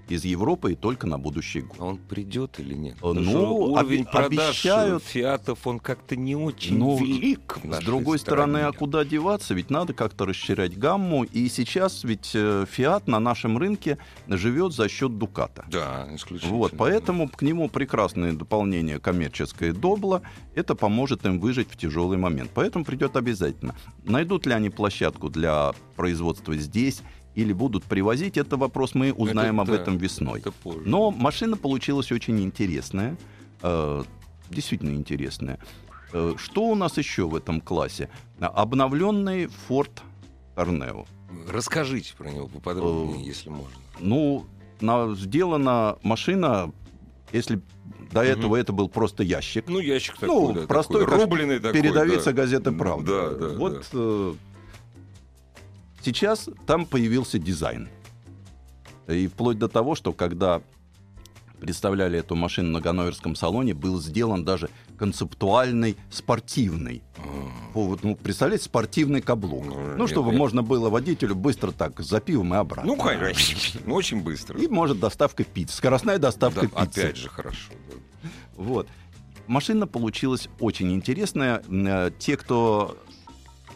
из 0.09 0.25
Европы 0.25 0.73
и 0.73 0.75
только 0.75 1.06
на 1.06 1.18
будущий 1.18 1.61
год. 1.62 1.76
А 1.78 1.85
он 1.85 1.99
придет 1.99 2.59
или 2.61 2.75
нет? 2.75 2.97
Ну, 3.02 3.14
Потому 3.14 3.56
уровень 3.73 4.02
оби- 4.02 4.11
продаж 4.11 4.49
обещают. 4.49 5.02
фиатов, 5.04 5.66
он 5.66 5.78
как-то 5.78 6.16
не 6.16 6.37
очень 6.37 6.78
Ну, 6.78 6.99
велик. 6.99 7.59
С 7.64 7.85
другой 7.85 8.18
стороны, 8.18 8.59
стране. 8.59 8.66
а 8.68 8.73
куда 8.78 9.04
деваться? 9.04 9.54
Ведь 9.54 9.71
надо 9.71 9.94
как-то 9.94 10.26
расширять 10.26 10.76
гамму. 10.78 11.25
И 11.25 11.49
сейчас 11.49 12.04
ведь 12.04 12.32
э, 12.35 12.66
Fiat 12.76 13.04
на 13.06 13.21
нашем 13.21 13.59
рынке 13.59 13.99
живет 14.28 14.73
за 14.73 14.88
счет 14.88 15.18
Дуката. 15.18 15.64
Да, 15.71 16.09
исключительно. 16.14 16.56
Вот, 16.59 16.73
поэтому 16.76 17.28
к 17.28 17.42
нему 17.42 17.68
прекрасное 17.68 18.32
дополнение 18.32 18.99
коммерческое 18.99 19.73
добло. 19.73 20.23
Это 20.54 20.75
поможет 20.75 21.25
им 21.26 21.40
выжить 21.40 21.68
в 21.71 21.76
тяжелый 21.76 22.18
момент. 22.18 22.50
Поэтому 22.54 22.85
придет 22.85 23.16
обязательно. 23.16 23.75
Найдут 24.04 24.47
ли 24.47 24.52
они 24.52 24.71
площадку 24.71 25.28
для 25.30 25.73
производства 25.97 26.54
здесь 26.56 27.02
или 27.34 27.52
будут 27.52 27.84
привозить, 27.84 28.36
это 28.36 28.56
вопрос 28.56 28.94
мы 28.94 29.12
узнаем 29.12 29.60
об 29.60 29.68
да, 29.68 29.74
этом 29.76 29.96
весной. 29.96 30.40
Это 30.40 30.52
позже. 30.52 30.82
Но 30.84 31.10
машина 31.10 31.56
получилась 31.56 32.12
очень 32.12 32.40
интересная, 32.42 33.16
э, 33.62 34.02
действительно 34.50 34.90
интересная. 34.94 35.58
Э, 36.12 36.34
что 36.36 36.64
у 36.64 36.74
нас 36.74 36.98
еще 36.98 37.26
в 37.26 37.34
этом 37.34 37.60
классе? 37.60 38.08
Обновленный 38.40 39.48
Ford 39.68 39.90
Tornado. 40.56 41.06
Расскажите 41.48 42.14
про 42.16 42.28
него 42.30 42.48
поподробнее, 42.48 43.22
Э, 43.24 43.26
если 43.26 43.48
можно. 43.48 43.76
Ну, 43.98 44.44
на- 44.80 45.14
сделана 45.14 45.96
машина, 46.02 46.72
если 47.32 47.60
до 48.12 48.20
Мгм. 48.20 48.30
этого 48.30 48.56
это 48.56 48.72
был 48.74 48.90
просто 48.90 49.22
ящик. 49.22 49.64
Ну, 49.68 49.78
ящик 49.78 50.18
такой, 50.18 50.28
Ну, 50.28 50.52
да, 50.52 50.66
простой, 50.66 51.04
такой, 51.06 51.24
рубленый 51.24 51.58
такой, 51.60 51.80
Передовица 51.80 52.26
да. 52.26 52.32
газеты 52.32 52.72
«Правда». 52.72 53.30
Да, 53.30 53.48
да, 53.48 53.54
вот 53.56 53.88
э, 53.94 54.34
сейчас 56.02 56.49
там 56.66 56.87
появился 56.87 57.38
дизайн. 57.38 57.88
И 59.09 59.26
вплоть 59.26 59.59
до 59.59 59.68
того, 59.68 59.94
что 59.94 60.12
когда 60.12 60.62
представляли 61.61 62.18
эту 62.18 62.35
машину 62.35 62.71
на 62.71 62.80
Ганноверском 62.80 63.37
салоне, 63.37 63.73
был 63.75 64.00
сделан 64.00 64.44
даже 64.44 64.68
концептуальный 64.99 65.97
спортивный. 66.11 67.02
Вот, 67.73 68.02
ну, 68.02 68.16
представляете, 68.16 68.64
спортивный 68.64 69.21
каблук. 69.21 69.64
Ну, 69.66 69.97
Ну, 69.97 70.06
чтобы 70.09 70.30
нет, 70.30 70.38
можно 70.38 70.62
было 70.62 70.90
водителю 70.90 71.35
быстро 71.37 71.71
так 71.71 72.00
за 72.00 72.21
пивом 72.21 72.54
и 72.54 72.56
обратно. 72.56 72.92
Ну, 72.92 73.00
конечно, 73.00 73.80
ну, 73.87 73.94
очень 73.94 74.23
быстро. 74.23 74.61
И, 74.61 74.66
может, 74.66 74.99
доставка 74.99 75.44
пиццы. 75.44 75.76
Скоростная 75.76 76.18
доставка 76.18 76.62
Да, 76.68 76.85
пиццы. 76.85 76.99
опять 77.00 77.16
же 77.16 77.28
хорошо. 77.28 77.71
да. 77.90 78.28
Вот. 78.56 78.88
Машина 79.47 79.87
получилась 79.87 80.49
очень 80.61 80.92
интересная. 80.92 81.62
Э, 81.68 82.11
Те, 82.18 82.37
кто 82.37 82.97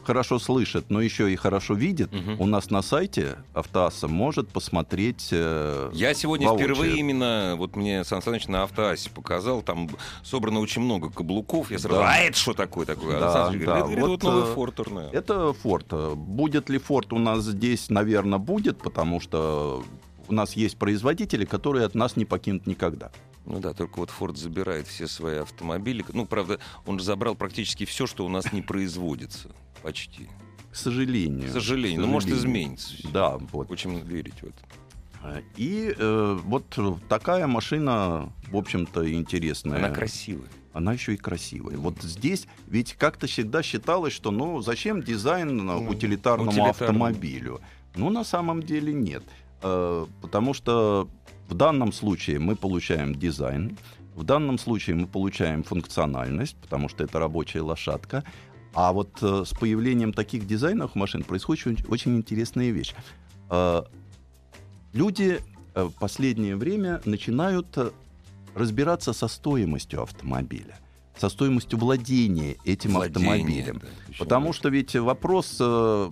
хорошо 0.06 0.38
слышит, 0.38 0.88
но 0.88 1.00
еще 1.00 1.32
и 1.32 1.36
хорошо 1.36 1.74
видит, 1.74 2.12
Мгм. 2.12 2.40
у 2.40 2.46
нас 2.46 2.70
на 2.70 2.80
сайте 2.82 3.36
Автоасса 3.54 4.06
может 4.08 4.48
посмотреть. 4.48 5.28
э, 5.32 5.90
Я 5.92 6.14
сегодня 6.14 6.46
воочию. 6.48 6.68
впервые 6.68 6.96
именно, 6.98 7.54
вот 7.58 7.74
мне 7.76 8.04
Сан 8.04 8.22
Саныч 8.22 8.46
на 8.46 8.62
автоасе 8.62 9.10
показал, 9.10 9.62
там 9.62 9.90
собрано 10.22 10.60
очень 10.60 10.82
много 10.82 11.10
каблуков. 11.10 11.70
Я 11.70 11.78
сразу, 11.78 12.00
Да. 12.00 12.12
а 12.12 12.18
это 12.18 12.38
что 12.38 12.52
такое 12.54 12.86
такое? 12.86 13.18
Да, 13.18 13.32
Сан 13.32 13.46
Саныч 13.52 13.66
да, 13.66 13.78
говорит, 13.80 13.98
это, 13.98 14.06
вот, 14.06 14.22
вот 14.22 14.32
новый 14.32 14.50
э, 14.50 14.54
Форд 14.54 14.74
Торнео. 14.76 15.10
Это 15.12 15.52
Форд. 15.52 15.92
Будет 16.16 16.68
ли 16.70 16.78
Форд 16.78 17.12
у 17.12 17.18
нас 17.18 17.42
здесь, 17.44 17.90
наверное, 17.90 18.38
будет, 18.38 18.78
потому 18.78 19.20
что 19.20 19.82
у 20.28 20.32
нас 20.34 20.52
есть 20.54 20.76
производители, 20.76 21.44
которые 21.44 21.84
от 21.84 21.94
нас 21.94 22.16
не 22.16 22.24
покинут 22.24 22.66
никогда. 22.66 23.10
Ну 23.46 23.60
да, 23.60 23.72
только 23.72 23.98
вот 24.00 24.10
Форд 24.10 24.36
забирает 24.36 24.86
все 24.88 25.06
свои 25.06 25.36
автомобили. 25.38 26.04
Ну, 26.12 26.26
правда, 26.26 26.58
он 26.84 26.98
забрал 27.00 27.34
практически 27.36 27.84
все, 27.84 28.06
что 28.06 28.26
у 28.26 28.28
нас 28.28 28.52
не 28.52 28.60
производится. 28.62 29.50
Почти. 29.82 30.28
К 30.72 30.76
сожалению. 30.76 31.48
К 31.48 31.52
сожалению. 31.52 32.02
К 32.02 32.06
Ну, 32.06 32.12
может, 32.12 32.28
изменится. 32.30 32.94
Да, 33.12 33.38
вот. 33.52 33.70
Очень 33.70 34.00
верить 34.00 34.34
в 34.42 34.44
это. 34.44 34.58
Э, 35.22 35.42
И 35.56 35.94
э, 35.96 36.38
вот 36.44 36.64
такая 37.08 37.46
машина, 37.46 38.30
в 38.50 38.56
общем-то, 38.56 39.10
интересная. 39.12 39.78
Она 39.78 39.90
красивая. 39.90 40.48
она 40.72 40.92
еще 40.92 41.14
и 41.14 41.16
красивая. 41.16 41.76
Вот 41.78 42.02
здесь 42.02 42.46
ведь 42.66 42.94
как-то 42.94 43.26
всегда 43.26 43.62
считалось, 43.62 44.12
что 44.12 44.30
ну 44.30 44.60
зачем 44.60 45.02
дизайн 45.02 45.56
Ну, 45.56 45.88
утилитарному 45.88 46.50
утилитарному. 46.50 46.70
автомобилю? 46.70 47.60
Ну 47.94 48.10
на 48.10 48.24
самом 48.24 48.62
деле 48.62 48.92
нет, 48.92 49.22
Э, 49.62 50.04
потому 50.20 50.52
что 50.52 51.08
в 51.48 51.54
данном 51.54 51.92
случае 51.92 52.38
мы 52.38 52.56
получаем 52.56 53.14
дизайн, 53.14 53.76
в 54.14 54.24
данном 54.24 54.58
случае 54.58 54.96
мы 54.96 55.06
получаем 55.06 55.62
функциональность, 55.62 56.56
потому 56.56 56.88
что 56.88 57.04
это 57.04 57.18
рабочая 57.18 57.60
лошадка. 57.60 58.24
А 58.74 58.92
вот 58.92 59.10
э, 59.22 59.44
с 59.46 59.52
появлением 59.52 60.12
таких 60.12 60.46
дизайнов 60.46 60.94
машин 60.94 61.22
происходит 61.22 61.66
очень, 61.66 61.86
очень 61.88 62.16
интересная 62.16 62.70
вещь. 62.70 62.94
Э, 63.50 63.82
люди 64.92 65.40
э, 65.74 65.84
в 65.84 65.92
последнее 65.92 66.56
время 66.56 67.00
начинают 67.04 67.68
э, 67.76 67.90
разбираться 68.54 69.12
со 69.12 69.28
стоимостью 69.28 70.02
автомобиля, 70.02 70.78
со 71.18 71.28
стоимостью 71.28 71.78
владения 71.78 72.56
этим 72.64 72.92
Владение, 72.92 73.32
автомобилем. 73.32 73.78
да, 73.78 74.14
Потому 74.18 74.52
что 74.52 74.68
ведь 74.70 74.94
вопрос, 74.96 75.56
э, 75.60 76.10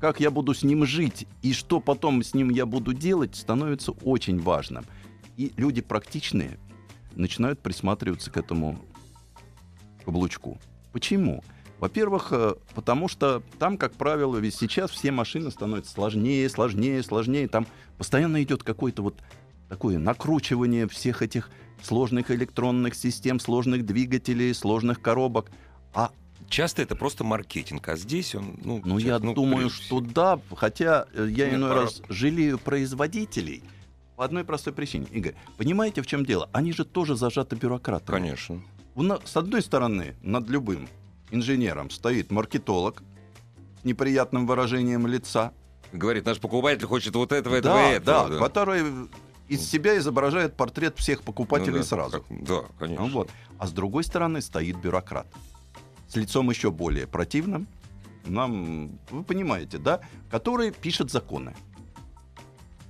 как 0.00 0.20
я 0.20 0.30
буду 0.30 0.54
с 0.54 0.62
ним 0.62 0.86
жить 0.86 1.26
и 1.42 1.52
что 1.52 1.80
потом 1.80 2.22
с 2.22 2.34
ним 2.34 2.50
я 2.50 2.66
буду 2.66 2.92
делать, 2.94 3.34
становится 3.36 3.92
очень 3.92 4.40
важным. 4.40 4.84
И 5.36 5.52
люди 5.56 5.80
практичные, 5.80 6.58
начинают 7.14 7.60
присматриваться 7.60 8.30
к 8.30 8.36
этому 8.36 8.78
каблучку. 10.04 10.58
Почему? 10.92 11.42
Во-первых, 11.80 12.28
э, 12.32 12.54
потому 12.74 13.08
что 13.08 13.42
там, 13.58 13.76
как 13.76 13.92
правило, 13.92 14.36
ведь 14.38 14.54
сейчас 14.54 14.90
все 14.90 15.12
машины 15.12 15.50
становятся 15.50 15.92
сложнее, 15.92 16.48
сложнее, 16.48 17.02
сложнее. 17.02 17.46
Там 17.48 17.66
постоянно 17.98 18.42
идет 18.42 18.62
какое-то 18.62 19.02
вот 19.02 19.20
такое 19.68 19.98
накручивание 19.98 20.88
всех 20.88 21.22
этих 21.22 21.50
сложных 21.82 22.30
электронных 22.30 22.94
систем, 22.94 23.38
сложных 23.38 23.86
двигателей, 23.86 24.54
сложных 24.54 25.00
коробок. 25.00 25.50
А 25.94 26.10
Часто 26.48 26.82
это 26.82 26.96
просто 26.96 27.24
маркетинг, 27.24 27.88
а 27.88 27.96
здесь 27.96 28.34
он... 28.34 28.58
Ну, 28.64 28.80
ну 28.84 28.98
я 28.98 29.18
ну, 29.18 29.34
думаю, 29.34 29.68
что 29.70 30.00
да, 30.00 30.40
хотя 30.56 31.06
э, 31.12 31.28
я 31.30 31.46
Нет, 31.46 31.54
иной 31.54 31.70
пора- 31.70 31.82
раз 31.82 32.02
жалею 32.08 32.58
производителей 32.58 33.62
по 34.16 34.24
одной 34.24 34.44
простой 34.44 34.72
причине. 34.72 35.06
Игорь, 35.10 35.34
понимаете, 35.56 36.00
в 36.02 36.06
чем 36.06 36.24
дело? 36.24 36.48
Они 36.52 36.72
же 36.72 36.84
тоже 36.84 37.16
зажаты 37.16 37.56
бюрократами. 37.56 38.16
Конечно. 38.18 38.62
У 38.94 39.02
на- 39.02 39.20
С 39.24 39.36
одной 39.36 39.62
стороны, 39.62 40.16
над 40.22 40.48
любым 40.48 40.88
инженером 41.30 41.90
стоит 41.90 42.30
маркетолог 42.30 43.02
с 43.82 43.84
неприятным 43.84 44.46
выражением 44.46 45.06
лица. 45.06 45.52
Говорит, 45.92 46.24
наш 46.24 46.38
покупатель 46.40 46.86
хочет 46.86 47.14
вот 47.14 47.32
этого, 47.32 47.56
этого 47.56 47.74
да, 47.74 47.92
и 47.92 47.94
этого. 47.96 48.28
да, 48.30 48.38
который 48.38 48.82
из 49.48 49.68
себя 49.68 49.96
изображает 49.98 50.54
портрет 50.56 50.98
всех 50.98 51.22
покупателей 51.22 51.72
Ну 51.72 51.78
да, 51.78 51.84
сразу. 51.84 52.22
как- 52.22 52.44
да, 52.44 52.62
конечно. 52.78 53.06
Ну 53.06 53.12
вот. 53.12 53.30
А 53.58 53.66
с 53.66 53.72
другой 53.72 54.04
стороны 54.04 54.40
стоит 54.40 54.76
бюрократ. 54.76 55.26
С 56.08 56.16
лицом 56.16 56.50
еще 56.50 56.70
более 56.70 57.06
противным. 57.06 57.66
Нам, 58.26 58.98
вы 59.10 59.22
понимаете, 59.22 59.78
да? 59.78 60.00
Который 60.30 60.72
пишет 60.72 61.10
законы. 61.10 61.54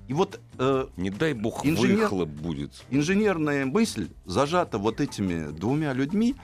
И 0.09 0.15
вот 0.15 0.41
э, 0.59 0.87
Не 0.97 1.11
дай 1.11 1.35
бог 1.35 1.67
Инженер- 1.67 1.97
выхлоп 2.05 2.29
будет. 2.31 2.73
инженерная 2.91 3.67
мысль 3.67 4.09
зажата 4.25 4.79
вот 4.79 5.01
этими 5.01 5.51
двумя 5.51 5.93
людьми 5.93 6.35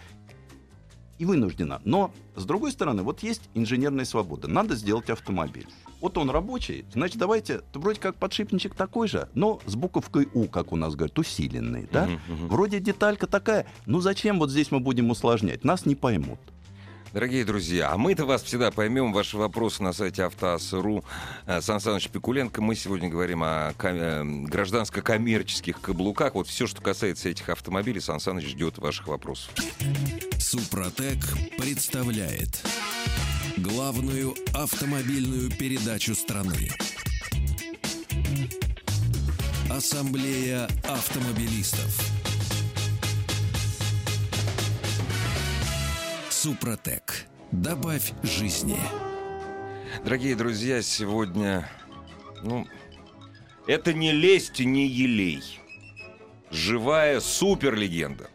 и 1.18 1.24
вынуждена. 1.24 1.80
Но, 1.84 2.12
с 2.36 2.44
другой 2.44 2.72
стороны, 2.72 3.02
вот 3.02 3.22
есть 3.22 3.42
инженерная 3.54 4.04
свобода. 4.04 4.48
Надо 4.48 4.74
сделать 4.74 5.08
автомобиль. 5.08 5.66
Вот 6.00 6.18
он 6.18 6.28
рабочий, 6.28 6.84
значит, 6.92 7.16
давайте, 7.16 7.62
вроде 7.72 7.98
как 7.98 8.16
подшипничек 8.16 8.74
такой 8.74 9.08
же, 9.08 9.30
но 9.32 9.60
с 9.64 9.74
буковкой 9.74 10.28
У, 10.34 10.44
как 10.48 10.72
у 10.72 10.76
нас 10.76 10.94
говорят, 10.94 11.18
усиленный, 11.18 11.88
да? 11.90 12.04
Мгм, 12.06 12.20
мгм. 12.28 12.48
Вроде 12.48 12.78
деталька 12.80 13.26
такая, 13.26 13.66
ну 13.86 14.00
зачем 14.00 14.38
вот 14.38 14.50
здесь 14.50 14.70
мы 14.70 14.80
будем 14.80 15.08
усложнять? 15.08 15.64
Нас 15.64 15.86
не 15.86 15.94
поймут. 15.94 16.38
Дорогие 17.14 17.44
друзья, 17.44 17.92
а 17.92 17.96
мы-то 17.96 18.26
вас 18.26 18.42
всегда 18.42 18.72
поймем. 18.72 19.12
Ваши 19.12 19.36
вопросы 19.36 19.84
на 19.84 19.92
сайте 19.92 20.24
автоаз.ру. 20.24 21.04
Э, 21.46 21.60
Сан 21.60 21.78
Саныч 21.78 22.08
Пикуленко. 22.08 22.60
Мы 22.60 22.74
сегодня 22.74 23.08
говорим 23.08 23.44
о 23.44 23.72
э, 23.78 24.24
гражданско-коммерческих 24.24 25.80
каблуках. 25.80 26.34
Вот 26.34 26.48
все, 26.48 26.66
что 26.66 26.82
касается 26.82 27.28
этих 27.28 27.48
автомобилей, 27.50 28.00
Сан 28.00 28.18
Саныч 28.18 28.48
ждет 28.48 28.78
ваших 28.78 29.06
вопросов. 29.06 29.52
Супротек 30.40 31.18
представляет 31.56 32.60
главную 33.58 34.34
автомобильную 34.52 35.52
передачу 35.52 36.16
страны. 36.16 36.72
Ассамблея 39.70 40.66
автомобилистов. 40.82 42.33
Супротек. 46.44 47.24
Добавь 47.52 48.12
жизни. 48.22 48.76
Дорогие 50.04 50.36
друзья, 50.36 50.82
сегодня... 50.82 51.66
Ну, 52.42 52.68
это 53.66 53.94
не 53.94 54.12
лесть, 54.12 54.60
не 54.60 54.86
елей. 54.86 55.42
Живая 56.50 57.20
суперлегенда. 57.20 58.28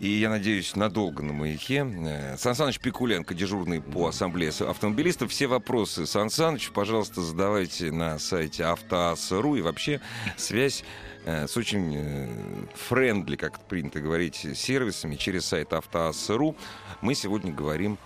И 0.00 0.08
я 0.08 0.30
надеюсь, 0.30 0.76
надолго 0.76 1.22
на 1.22 1.34
маяке. 1.34 1.86
Э, 1.86 2.36
Сан 2.38 2.54
Саныч 2.54 2.80
Пикуленко, 2.80 3.34
дежурный 3.34 3.82
по 3.82 4.06
ассамблее 4.06 4.48
автомобилистов. 4.48 5.30
Все 5.30 5.46
вопросы 5.46 6.06
Сан 6.06 6.30
Саныч, 6.30 6.70
пожалуйста, 6.70 7.20
задавайте 7.20 7.92
на 7.92 8.18
сайте 8.18 8.64
автоаз.ру. 8.64 9.56
И 9.56 9.60
вообще 9.60 10.00
связь 10.38 10.84
э, 11.26 11.46
с 11.46 11.54
очень 11.54 11.94
э, 11.94 12.28
friendly, 12.74 13.36
как 13.36 13.60
принято 13.68 14.00
говорить, 14.00 14.46
сервисами 14.54 15.16
через 15.16 15.44
сайт 15.44 15.74
автоаз.ру. 15.74 16.56
Мы 17.02 17.14
сегодня 17.14 17.52
говорим... 17.52 17.98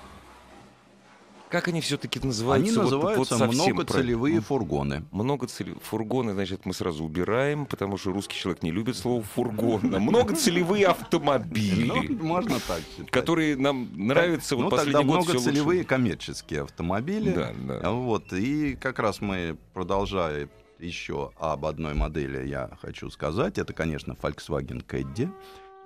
Как 1.54 1.68
они 1.68 1.80
все-таки 1.80 2.18
называются? 2.18 2.68
Они 2.68 2.76
Вот- 2.76 2.92
вот 2.92 3.02
называются 3.04 3.38
совсем 3.38 3.76
многоцелевые 3.76 4.40
фургоны. 4.40 5.04
Многоцелевые 5.12 5.78
фургоны, 5.82 6.32
значит, 6.32 6.66
мы 6.66 6.74
сразу 6.74 7.04
убираем, 7.04 7.64
потому 7.66 7.96
что 7.96 8.10
русский 8.12 8.34
человек 8.36 8.64
не 8.64 8.72
любит 8.72 8.96
слово 8.96 9.22
фургон. 9.22 9.82
Многоцелевые 9.82 10.86
автомобили, 10.88 11.84
Ну, 11.86 12.24
можно 12.24 12.58
так 12.58 12.80
считать. 12.90 13.08
которые 13.12 13.56
нам 13.56 13.88
нравятся. 13.94 14.56
ну, 14.56 14.64
Вот 14.64 14.70
тогда 14.70 14.98
всё 14.98 15.08
лучше. 15.08 15.28
многоцелевые 15.30 15.84
коммерческие 15.84 16.62
автомобили. 16.62 17.30
Да, 17.30 17.52
да. 17.56 17.90
Вот. 17.92 18.32
И 18.32 18.74
как 18.74 18.98
раз 18.98 19.20
мы, 19.20 19.56
продолжая 19.74 20.48
еще 20.80 21.30
об 21.38 21.66
одной 21.66 21.94
модели, 21.94 22.48
я 22.48 22.68
хочу 22.82 23.10
сказать. 23.10 23.58
Это, 23.58 23.72
конечно, 23.72 24.14
Volkswagen 24.20 24.84
Caddy. 24.84 25.30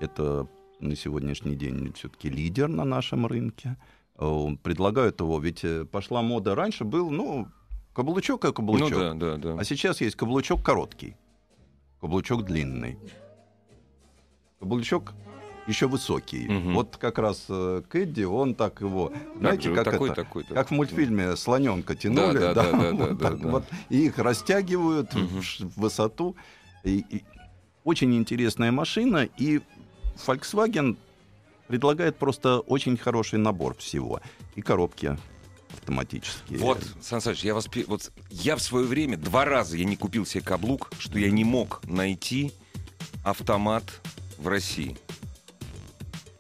Это 0.01 0.49
на 0.81 0.97
сегодняшний 0.97 1.57
день 1.57 1.93
все-таки 1.95 2.31
лидер 2.31 2.69
на 2.69 2.85
нашем 2.85 3.27
рынке. 3.27 3.77
Э, 4.19 4.47
Предлагают 4.63 5.21
его, 5.21 5.39
ведь 5.39 5.65
э, 5.65 5.85
пошла 5.85 6.23
мода. 6.23 6.55
Раньше 6.55 6.85
был, 6.85 7.11
ну, 7.11 7.49
каблучок 7.95 8.45
и 8.45 8.49
Ну 8.49 8.53
каблучок. 8.53 8.99
да, 8.99 9.15
да, 9.15 9.37
да. 9.37 9.57
А 9.59 9.65
сейчас 9.65 10.01
есть 10.01 10.17
каблучок 10.17 10.63
короткий, 10.63 11.17
каблучок 12.01 12.45
длинный, 12.45 12.99
каблучок 14.61 15.15
еще 15.67 15.87
высокий. 15.87 16.49
Мгм. 16.49 16.75
Вот 16.75 16.97
как 16.97 17.19
раз 17.19 17.45
э, 17.49 17.83
Кэдди, 17.89 18.23
он 18.25 18.55
так 18.55 18.81
его, 18.81 19.13
знаете, 19.39 19.69
же, 19.69 19.75
как 19.75 19.85
такой, 19.85 20.09
это, 20.11 20.25
такой, 20.25 20.45
как 20.45 20.69
в 20.69 20.71
мультфильме 20.73 21.37
слоненка 21.37 21.95
тянули, 21.95 22.39
да, 22.39 22.55
да, 22.55 22.73
да, 22.73 22.93
вот 22.93 23.19
да, 23.19 23.29
так 23.29 23.41
да. 23.41 23.49
вот, 23.51 23.65
и 23.91 24.07
их 24.07 24.19
растягивают 24.19 25.13
ш- 25.43 25.65
в 25.65 25.81
высоту. 25.81 26.35
И- 26.85 27.05
и 27.11 27.25
очень 27.85 28.15
интересная 28.17 28.73
машина, 28.73 29.29
и 29.37 29.61
Volkswagen 30.27 30.97
предлагает 31.69 32.17
просто 32.17 32.59
очень 32.61 32.97
хороший 32.97 33.39
набор 33.39 33.77
всего. 33.77 34.21
И 34.57 34.63
коробки 34.63 35.17
автоматические. 35.73 36.59
Вот, 36.59 36.81
Сан 37.01 37.21
Саныч, 37.21 37.45
я 37.45 37.55
вас... 37.55 37.69
Вот 37.87 38.11
я 38.31 38.57
в 38.57 38.63
свое 38.63 38.87
время 38.87 39.17
два 39.17 39.45
раза 39.45 39.77
я 39.77 39.85
не 39.85 39.97
купил 39.97 40.27
себе 40.27 40.43
каблук, 40.43 40.91
что 40.99 41.19
я 41.19 41.31
не 41.31 41.45
мог 41.45 41.81
найти 41.85 42.53
автомат 43.23 43.85
в 44.39 44.49
России. 44.49 44.99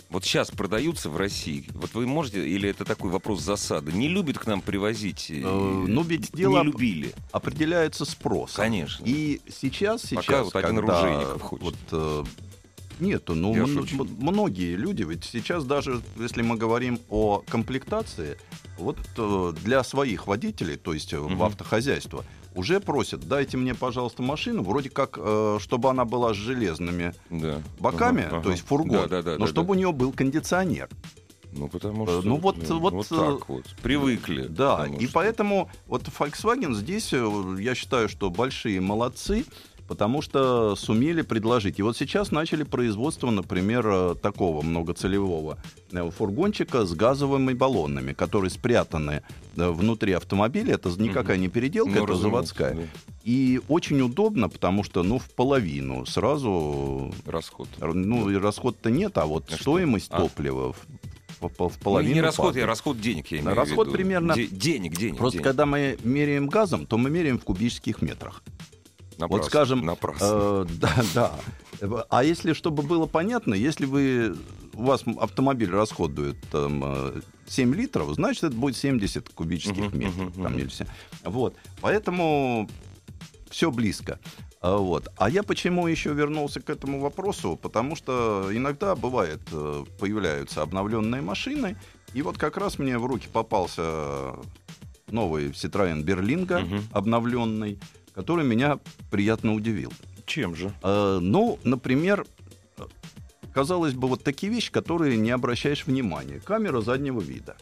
Вот 0.08 0.24
сейчас 0.24 0.50
продаются 0.50 1.10
в 1.10 1.18
России. 1.18 1.68
Вот 1.74 1.92
вы 1.92 2.06
можете, 2.06 2.48
или 2.48 2.70
это 2.70 2.86
такой 2.86 3.10
вопрос 3.10 3.42
засады, 3.42 3.92
не 3.92 4.08
любят 4.08 4.38
к 4.38 4.46
нам 4.46 4.62
привозить? 4.62 5.30
э, 5.30 5.34
ну, 5.42 6.02
ведь 6.02 6.32
дело- 6.32 6.60
Не 6.60 6.64
любили. 6.70 7.12
определяется 7.30 8.06
спрос. 8.06 8.54
Конечно. 8.54 9.04
И 9.06 9.42
сейчас, 9.54 10.00
сейчас, 10.02 10.24
Пока 10.24 10.44
вот 10.44 10.56
один 10.56 10.76
когда 10.76 10.98
оружейников 11.00 11.42
хочет. 11.42 11.62
Вот, 11.62 12.26
нету, 13.00 13.34
ну 13.34 13.54
м- 13.54 13.86
многие 14.20 14.76
люди, 14.76 15.02
ведь 15.02 15.24
сейчас 15.24 15.64
даже, 15.64 16.00
если 16.16 16.42
мы 16.42 16.56
говорим 16.56 16.98
о 17.08 17.42
комплектации, 17.48 18.38
вот 18.78 18.98
э, 19.16 19.52
для 19.64 19.82
своих 19.84 20.26
водителей, 20.26 20.76
то 20.76 20.92
есть 20.94 21.12
Мгм. 21.12 21.36
в 21.36 21.42
автохозяйство, 21.44 22.24
уже 22.54 22.80
просят, 22.80 23.20
дайте 23.28 23.56
мне, 23.56 23.74
пожалуйста, 23.74 24.22
машину, 24.22 24.62
вроде 24.62 24.90
как, 24.90 25.18
э, 25.20 25.58
чтобы 25.60 25.90
она 25.90 26.04
была 26.04 26.32
с 26.34 26.36
железными 26.36 27.14
Да. 27.30 27.62
боками, 27.78 28.24
Ага, 28.26 28.40
то 28.42 28.50
есть 28.50 28.64
фургон, 28.66 28.90
Да, 29.02 29.06
да, 29.08 29.22
да, 29.22 29.32
но 29.38 29.46
да, 29.46 29.46
чтобы 29.46 29.68
да. 29.68 29.72
у 29.72 29.74
нее 29.74 29.92
был 29.92 30.12
кондиционер. 30.12 30.88
Ну, 31.52 31.66
потому 31.68 32.04
Э, 32.04 32.06
что... 32.08 32.22
ну, 32.28 32.36
вот- 32.36 32.68
ну, 32.68 32.78
вот, 32.78 32.92
вот 32.92 33.06
э, 33.10 33.16
так 33.38 33.48
вот. 33.48 33.64
Привыкли. 33.82 34.46
Да, 34.48 34.86
и 34.86 35.04
что- 35.04 35.12
поэтому 35.14 35.70
вот 35.86 36.02
Volkswagen 36.08 36.74
здесь, 36.74 37.12
я 37.12 37.74
считаю, 37.74 38.08
что 38.10 38.28
большие 38.30 38.80
молодцы, 38.82 39.44
потому 39.88 40.22
что 40.22 40.76
сумели 40.76 41.22
предложить. 41.22 41.78
И 41.78 41.82
вот 41.82 41.96
сейчас 41.96 42.30
начали 42.30 42.62
производство, 42.62 43.30
например, 43.30 43.86
э, 43.86 44.14
такого 44.22 44.62
многоцелевого 44.62 45.58
э, 45.90 46.10
фургончика 46.10 46.84
с 46.84 46.92
газовыми 46.94 47.54
баллонами, 47.54 48.12
которые 48.12 48.50
спрятаны 48.50 49.22
э, 49.56 49.68
внутри 49.70 50.12
автомобиля. 50.12 50.74
Это 50.74 50.90
никакая 51.00 51.38
не 51.38 51.48
переделка, 51.48 51.98
Ну, 51.98 52.04
это 52.04 52.14
заводская. 52.14 52.74
да. 52.74 52.82
И 53.24 53.60
очень 53.68 54.00
удобно, 54.02 54.48
потому 54.48 54.82
что, 54.84 55.02
ну, 55.02 55.18
в 55.18 55.28
половину 55.30 56.06
сразу, 56.06 57.12
Расход. 57.26 57.68
ну, 57.80 58.30
и 58.30 58.36
расход-то 58.36 58.90
нет, 58.90 59.18
а 59.18 59.26
вот 59.26 59.44
А 59.48 59.54
что? 59.54 59.62
стоимость 59.62 60.08
А. 60.10 60.20
топлива 60.20 60.72
в, 61.40 61.48
по- 61.48 61.68
в 61.68 61.74
Ну, 61.76 61.82
половину 61.82 62.14
не 62.14 62.20
расход, 62.20 62.48
падает. 62.48 62.64
а 62.64 62.66
расход 62.68 63.00
денег, 63.00 63.28
я 63.30 63.38
имею 63.40 63.54
Расход 63.54 63.86
в 63.86 63.90
виду. 63.90 63.96
примерно- 63.98 64.34
Де- 64.34 64.46
денег, 64.48 64.96
денег. 64.96 65.16
Просто 65.18 65.38
денег. 65.38 65.44
когда 65.44 65.66
мы 65.66 65.98
меряем 66.04 66.46
газом, 66.48 66.84
то 66.86 66.96
мы 66.98 67.10
меряем 67.10 67.38
в 67.38 67.44
кубических 67.44 68.02
метрах. 68.02 68.42
Напрасно, 69.18 69.36
вот 69.42 69.44
скажем, 69.46 69.84
Напрасно. 69.84 70.26
Э, 70.30 70.66
да, 70.80 70.94
да. 71.14 72.04
А 72.08 72.24
если, 72.24 72.52
чтобы 72.52 72.82
было 72.82 73.06
понятно, 73.06 73.54
если 73.54 73.84
вы 73.86 74.36
у 74.74 74.84
вас 74.84 75.02
автомобиль 75.18 75.70
расходует 75.70 76.36
там, 76.50 76.82
э, 76.84 77.20
7 77.48 77.74
литров, 77.74 78.12
значит, 78.14 78.44
это 78.44 78.54
будет 78.56 78.76
70 78.76 79.28
кубических 79.30 79.92
метров. 79.92 80.36
мгм, 80.36 80.42
там, 80.44 80.58
или 80.58 80.68
все. 80.68 80.86
Вот. 81.24 81.54
Поэтому 81.80 82.68
все 83.50 83.70
близко. 83.70 84.20
А, 84.60 84.76
Вот. 84.76 85.08
А 85.16 85.28
я 85.30 85.42
почему 85.42 85.86
еще 85.88 86.12
вернулся 86.12 86.60
к 86.60 86.70
этому 86.70 87.00
вопросу? 87.00 87.58
Потому 87.60 87.96
что 87.96 88.50
иногда 88.52 88.94
бывает, 88.94 89.40
э, 89.52 89.84
появляются 89.98 90.62
обновленные 90.62 91.22
машины, 91.22 91.76
и 92.14 92.22
вот 92.22 92.38
как 92.38 92.56
раз 92.56 92.78
мне 92.78 92.98
в 92.98 93.06
руки 93.06 93.28
попался 93.32 94.34
новый 95.10 95.50
Citroёn 95.50 96.02
Берлинга, 96.02 96.60
Мгм. 96.60 96.82
обновленный, 96.92 97.78
который 98.18 98.44
меня 98.44 98.80
приятно 99.12 99.54
удивил. 99.54 99.92
Чем 100.26 100.56
же? 100.56 100.74
Э, 100.82 101.20
ну, 101.22 101.60
например, 101.62 102.26
казалось 103.54 103.94
бы, 103.94 104.08
вот 104.08 104.24
такие 104.24 104.52
вещи, 104.52 104.72
которые 104.72 105.16
не 105.16 105.30
обращаешь 105.30 105.86
внимания. 105.86 106.40
Камера 106.40 106.80
заднего 106.80 107.20
вида. 107.20 107.56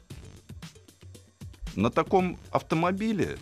На 1.75 1.91
таком 1.91 2.39
автомобиле 2.51 3.37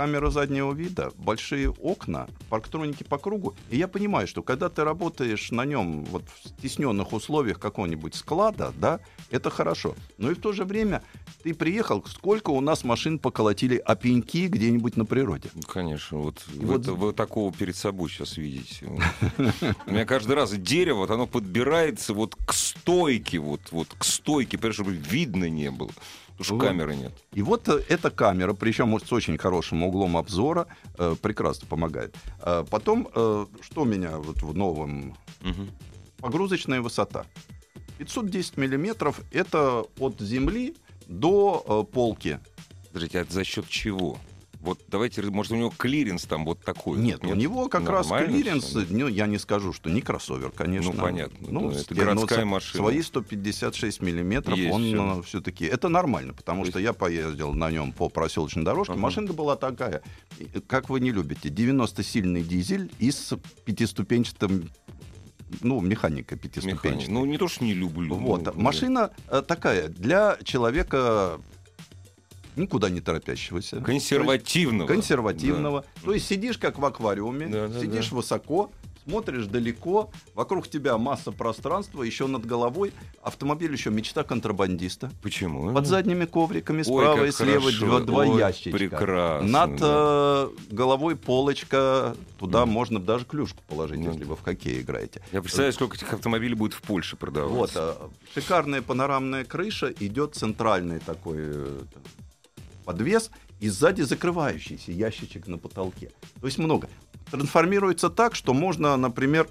камера 0.00 0.30
заднего 0.30 0.72
вида, 0.72 1.12
большие 1.18 1.68
окна, 1.68 2.26
парктроники 2.48 3.02
по 3.02 3.18
кругу. 3.18 3.54
И 3.68 3.76
я 3.76 3.86
понимаю, 3.86 4.26
что 4.26 4.42
когда 4.42 4.70
ты 4.70 4.82
работаешь 4.82 5.50
на 5.50 5.66
нем 5.66 6.06
вот 6.06 6.22
в 6.42 6.48
стесненных 6.48 7.12
условиях 7.12 7.58
какого-нибудь 7.58 8.14
склада, 8.14 8.72
да, 8.78 9.00
это 9.30 9.50
хорошо. 9.50 9.94
Но 10.16 10.30
и 10.30 10.34
в 10.34 10.40
то 10.40 10.52
же 10.52 10.64
время 10.64 11.02
ты 11.42 11.52
приехал, 11.52 12.02
сколько 12.06 12.48
у 12.48 12.62
нас 12.62 12.82
машин 12.82 13.18
поколотили 13.18 13.76
о 13.76 13.94
пеньки 13.94 14.46
где-нибудь 14.48 14.96
на 14.96 15.04
природе. 15.04 15.50
Конечно, 15.68 16.16
вот, 16.16 16.46
Вот- 16.56 16.86
вы, 16.86 16.94
вы 16.94 17.12
такого 17.12 17.52
перед 17.52 17.76
собой 17.76 18.08
сейчас 18.08 18.38
видите. 18.38 18.86
У 19.86 19.90
меня 19.90 20.06
каждый 20.06 20.34
раз 20.34 20.52
дерево, 20.52 21.12
оно 21.12 21.26
подбирается 21.26 22.14
вот 22.14 22.36
к 22.46 22.54
стойке, 22.54 23.38
вот, 23.38 23.60
вот 23.70 23.88
к 23.98 24.04
стойке, 24.04 24.56
понимаешь, 24.56 24.76
чтобы 24.76 24.92
видно 24.92 25.50
не 25.50 25.70
было. 25.70 25.90
Потому 26.40 26.44
что 26.44 26.54
Вот. 26.54 26.64
камеры 26.64 26.96
нет. 26.96 27.12
И 27.34 27.42
вот 27.42 27.68
э, 27.68 27.82
эта 27.88 28.10
камера, 28.10 28.54
причем 28.54 28.98
с 28.98 29.12
очень 29.12 29.36
хорошим 29.36 29.82
углом 29.82 30.16
обзора, 30.16 30.66
э, 30.96 31.14
прекрасно 31.20 31.66
помогает. 31.68 32.14
Э, 32.40 32.64
потом, 32.70 33.08
э, 33.14 33.46
что 33.60 33.84
меня 33.84 34.16
вот 34.16 34.42
в 34.42 34.54
новом... 34.56 35.18
Мгм. 35.42 35.70
Погрузочная 36.16 36.80
высота. 36.80 37.26
510 37.98 38.56
миллиметров— 38.56 39.20
это 39.32 39.84
от 39.98 40.18
земли 40.20 40.74
до 41.06 41.62
э, 41.66 41.92
полки. 41.92 42.40
Подождите, 42.88 43.20
а 43.20 43.26
за 43.28 43.44
счет 43.44 43.68
чего? 43.68 44.16
Вот 44.60 44.78
давайте, 44.88 45.22
может, 45.22 45.52
у 45.52 45.56
него 45.56 45.72
клиренс 45.76 46.24
там 46.24 46.44
вот 46.44 46.62
такой. 46.62 46.98
Нет, 46.98 47.20
вот, 47.22 47.32
у 47.32 47.34
него 47.34 47.68
как 47.68 47.88
раз 47.88 48.08
клиренс, 48.08 48.64
всё? 48.64 48.84
ну, 48.90 49.08
я 49.08 49.26
не 49.26 49.38
скажу, 49.38 49.72
что 49.72 49.88
не 49.88 50.02
кроссовер, 50.02 50.50
конечно. 50.50 50.92
Ну, 50.92 51.00
понятно. 51.00 51.48
Ну, 51.50 51.60
Ну, 51.60 51.70
это 51.70 51.80
сте- 51.80 51.94
городская 51.94 52.44
машина. 52.44 52.84
Свои 52.84 53.00
156 53.00 54.02
миллиметров, 54.02 54.58
Есть 54.58 54.74
он 54.74 55.22
все-таки... 55.22 55.64
Это 55.64 55.88
нормально, 55.88 56.34
потому 56.34 56.64
То 56.64 56.72
что 56.72 56.78
я 56.80 56.92
поездил 56.92 57.54
на 57.54 57.70
нем 57.70 57.92
по 57.92 58.10
проселочной 58.10 58.62
дорожке. 58.62 58.92
Ага. 58.92 59.00
Машинка 59.00 59.32
была 59.32 59.56
такая, 59.56 60.02
и, 60.38 60.44
как 60.66 60.90
вы 60.90 61.00
не 61.00 61.10
любите, 61.10 61.48
90-сильный 61.48 62.42
дизель 62.42 62.90
и 62.98 63.10
с 63.10 63.34
пятиступенчатым... 63.64 64.70
Ну, 65.62 65.80
механика 65.80 66.36
Механик. 66.36 66.42
пятиступенчатая. 66.42 67.08
Ну, 67.08 67.24
не 67.24 67.38
то, 67.38 67.48
что 67.48 67.64
не 67.64 67.74
люблю. 67.74 68.14
Вот. 68.14 68.44
ну, 68.54 68.60
Машина 68.60 69.10
э, 69.28 69.42
такая 69.42 69.88
для 69.88 70.38
человека 70.44 71.40
никуда 72.56 72.88
не 72.90 73.00
торопящегося. 73.00 73.80
Консервативного. 73.80 74.86
То 74.88 74.94
есть 74.94 75.08
Консервативного. 75.08 75.84
То 76.04 76.12
есть 76.14 76.26
сидишь 76.26 76.58
как 76.58 76.78
в 76.78 76.84
аквариуме, 76.84 77.46
Да, 77.48 77.68
да, 77.68 77.80
сидишь 77.80 78.12
высоко, 78.12 78.70
смотришь 79.04 79.46
далеко, 79.46 80.10
вокруг 80.34 80.68
тебя 80.68 80.96
масса 80.98 81.32
пространства, 81.32 82.02
еще 82.02 82.26
над 82.26 82.44
головой. 82.46 82.92
Автомобиль 83.22 83.72
еще 83.72 83.90
мечта 83.90 84.22
контрабандиста. 84.24 85.10
Почему? 85.22 85.72
Под 85.72 85.86
задними 85.86 86.26
ковриками 86.26 86.78
Ой, 86.78 86.84
справа 86.84 87.16
как 87.16 87.28
и 87.28 87.32
слева 87.32 87.60
хорошо. 87.62 87.86
два, 87.86 88.00
два 88.00 88.18
Ой, 88.26 88.38
ящичка. 88.38 88.70
прекрасно, 88.78 89.48
Над 89.48 89.76
да. 89.76 89.86
э, 90.70 90.74
головой 90.74 91.16
полочка, 91.16 92.14
туда 92.38 92.64
Мгм. 92.66 92.72
можно 92.74 93.00
даже 93.00 93.24
клюшку 93.24 93.62
положить, 93.68 93.98
Ну 93.98 94.12
если 94.12 94.24
вы 94.24 94.36
в 94.36 94.42
хоккей 94.42 94.80
играете. 94.80 95.22
Я 95.32 95.40
представляю, 95.42 95.72
сколько 95.72 95.96
этих 95.96 96.12
автомобилей 96.12 96.54
будет 96.54 96.74
в 96.74 96.82
Польше 96.82 97.16
Вот, 97.16 97.20
продаваться. 97.20 97.80
а, 97.98 98.10
шикарная 98.34 98.82
панорамная 98.82 99.44
крыша, 99.44 99.92
идет 99.98 100.34
центральный 100.36 101.00
такой 101.00 101.36
э, 101.40 101.80
подвес 102.84 103.30
и 103.60 103.68
сзади 103.68 104.02
закрывающийся 104.02 104.92
ящичек 104.92 105.46
на 105.46 105.58
потолке. 105.58 106.10
То 106.40 106.46
есть 106.46 106.58
много. 106.58 106.88
Трансформируется 107.30 108.10
так, 108.10 108.34
что 108.34 108.52
можно, 108.54 108.96
например, 108.96 109.48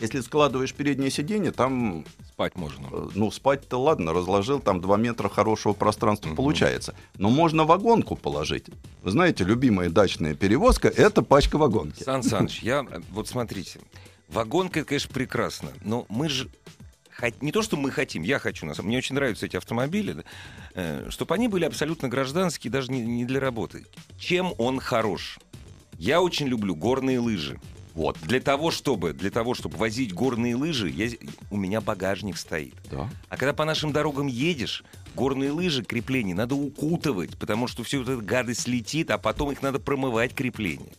если 0.00 0.20
складываешь 0.20 0.72
переднее 0.74 1.10
сиденье, 1.10 1.50
там, 1.50 2.04
Спать 2.32 2.54
можно. 2.54 2.86
э, 2.92 3.08
ну, 3.14 3.30
спать-то 3.32 3.78
ладно, 3.78 4.12
разложил, 4.12 4.60
там 4.60 4.80
2 4.80 4.96
метра 4.96 5.28
хорошего 5.28 5.72
пространства 5.72 6.28
Мгм. 6.28 6.36
получается. 6.36 6.94
Но 7.16 7.30
можно 7.30 7.64
вагонку 7.64 8.14
положить. 8.14 8.66
Вы 9.02 9.10
знаете, 9.10 9.42
любимая 9.44 9.90
дачная 9.90 10.34
перевозка— 10.34 10.86
это 10.96 11.22
пачка 11.22 11.58
вагонки. 11.58 12.02
Сан 12.04 12.22
Саныч, 12.22 12.62
я 12.62 12.86
вот 13.10 13.26
смотрите, 13.26 13.80
вагонка, 14.28 14.78
это, 14.80 14.88
конечно, 14.90 15.12
прекрасно, 15.12 15.70
но 15.82 16.06
мы 16.08 16.28
же 16.28 16.48
не 17.40 17.52
то, 17.52 17.62
что 17.62 17.76
мы 17.76 17.90
хотим, 17.90 18.22
я 18.22 18.38
хочу, 18.38 18.64
на 18.66 18.74
самом- 18.74 18.88
мне 18.88 18.98
очень 18.98 19.14
нравятся 19.14 19.46
эти 19.46 19.56
автомобили, 19.56 20.24
чтобы 21.08 21.34
они 21.34 21.48
были 21.48 21.64
абсолютно 21.64 22.08
гражданские, 22.08 22.70
даже 22.70 22.92
не, 22.92 23.00
не 23.00 23.24
для 23.24 23.40
работы. 23.40 23.86
Чем 24.18 24.52
он 24.58 24.78
хорош? 24.80 25.38
Я 25.98 26.22
очень 26.22 26.46
люблю 26.46 26.76
горные 26.76 27.18
лыжи. 27.18 27.60
Вот. 27.94 28.16
Для 28.22 28.40
того, 28.40 28.70
чтобы, 28.70 29.12
для 29.12 29.30
того, 29.30 29.54
чтобы 29.54 29.76
возить 29.76 30.12
горные 30.14 30.54
лыжи, 30.54 30.88
я- 30.88 31.10
у 31.50 31.56
меня 31.56 31.80
багажник 31.80 32.36
стоит. 32.36 32.74
Да. 32.90 33.10
А 33.28 33.36
когда 33.36 33.52
по 33.52 33.64
нашим 33.64 33.90
дорогам 33.92 34.28
едешь, 34.28 34.84
горные 35.16 35.50
лыжи, 35.50 35.82
крепления 35.82 36.36
надо 36.36 36.54
укутывать, 36.54 37.36
потому 37.36 37.66
что 37.66 37.82
все 37.82 37.98
вот 37.98 38.08
эта 38.08 38.22
гадость 38.22 38.68
летит, 38.68 39.10
а 39.10 39.18
потом 39.18 39.50
их 39.50 39.62
надо 39.62 39.80
промывать 39.80 40.32
крепления. 40.34 40.92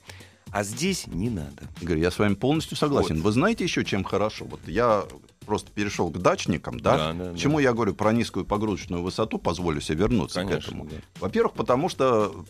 А 0.52 0.64
здесь 0.64 1.08
не 1.08 1.30
надо. 1.30 1.70
Игорь, 1.80 2.00
я 2.00 2.12
с 2.12 2.20
вами 2.20 2.34
полностью 2.34 2.76
согласен. 2.76 3.16
Вот. 3.18 3.24
Вы 3.24 3.32
знаете 3.32 3.64
еще, 3.64 3.86
чем 3.86 4.04
хорошо? 4.04 4.44
Вот 4.46 4.68
я 4.68 5.06
просто 5.50 5.72
перешел 5.72 6.12
к 6.12 6.18
дачникам, 6.20 6.80
да? 6.80 6.98
Да, 6.98 7.14
да, 7.26 7.32
Почему 7.32 7.58
я 7.58 7.74
говорю 7.74 7.96
про 7.96 8.14
низкую 8.14 8.46
погрузочную 8.46 9.02
высоту, 9.02 9.40
позволю 9.40 9.82
себе 9.82 9.98
вернуться 10.04 10.44
к 10.44 10.48
Конечно. 10.48 10.68
этому. 10.70 10.86
да. 10.86 10.96
Во-первых, 11.20 11.54
потому 11.54 11.90
что 11.90 12.46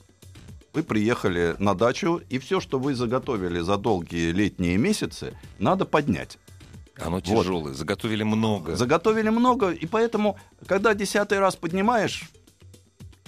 вы 0.74 0.84
приехали 0.84 1.56
на 1.60 1.74
дачу, 1.76 2.22
и 2.30 2.38
все, 2.40 2.60
что 2.60 2.78
вы 2.78 2.94
заготовили 2.96 3.62
за 3.62 3.78
долгие 3.78 4.32
летние 4.32 4.78
месяцы, 4.78 5.34
надо 5.60 5.86
поднять. 5.86 6.38
Оно 6.98 7.12
Вот. 7.16 7.24
тяжелое, 7.24 7.74
заготовили 7.74 8.24
много. 8.24 8.76
Заготовили 8.76 9.30
много, 9.30 9.72
и 9.72 9.86
поэтому, 9.86 10.38
когда 10.68 10.94
десятый 10.94 11.40
раз 11.40 11.56
поднимаешь, 11.56 12.30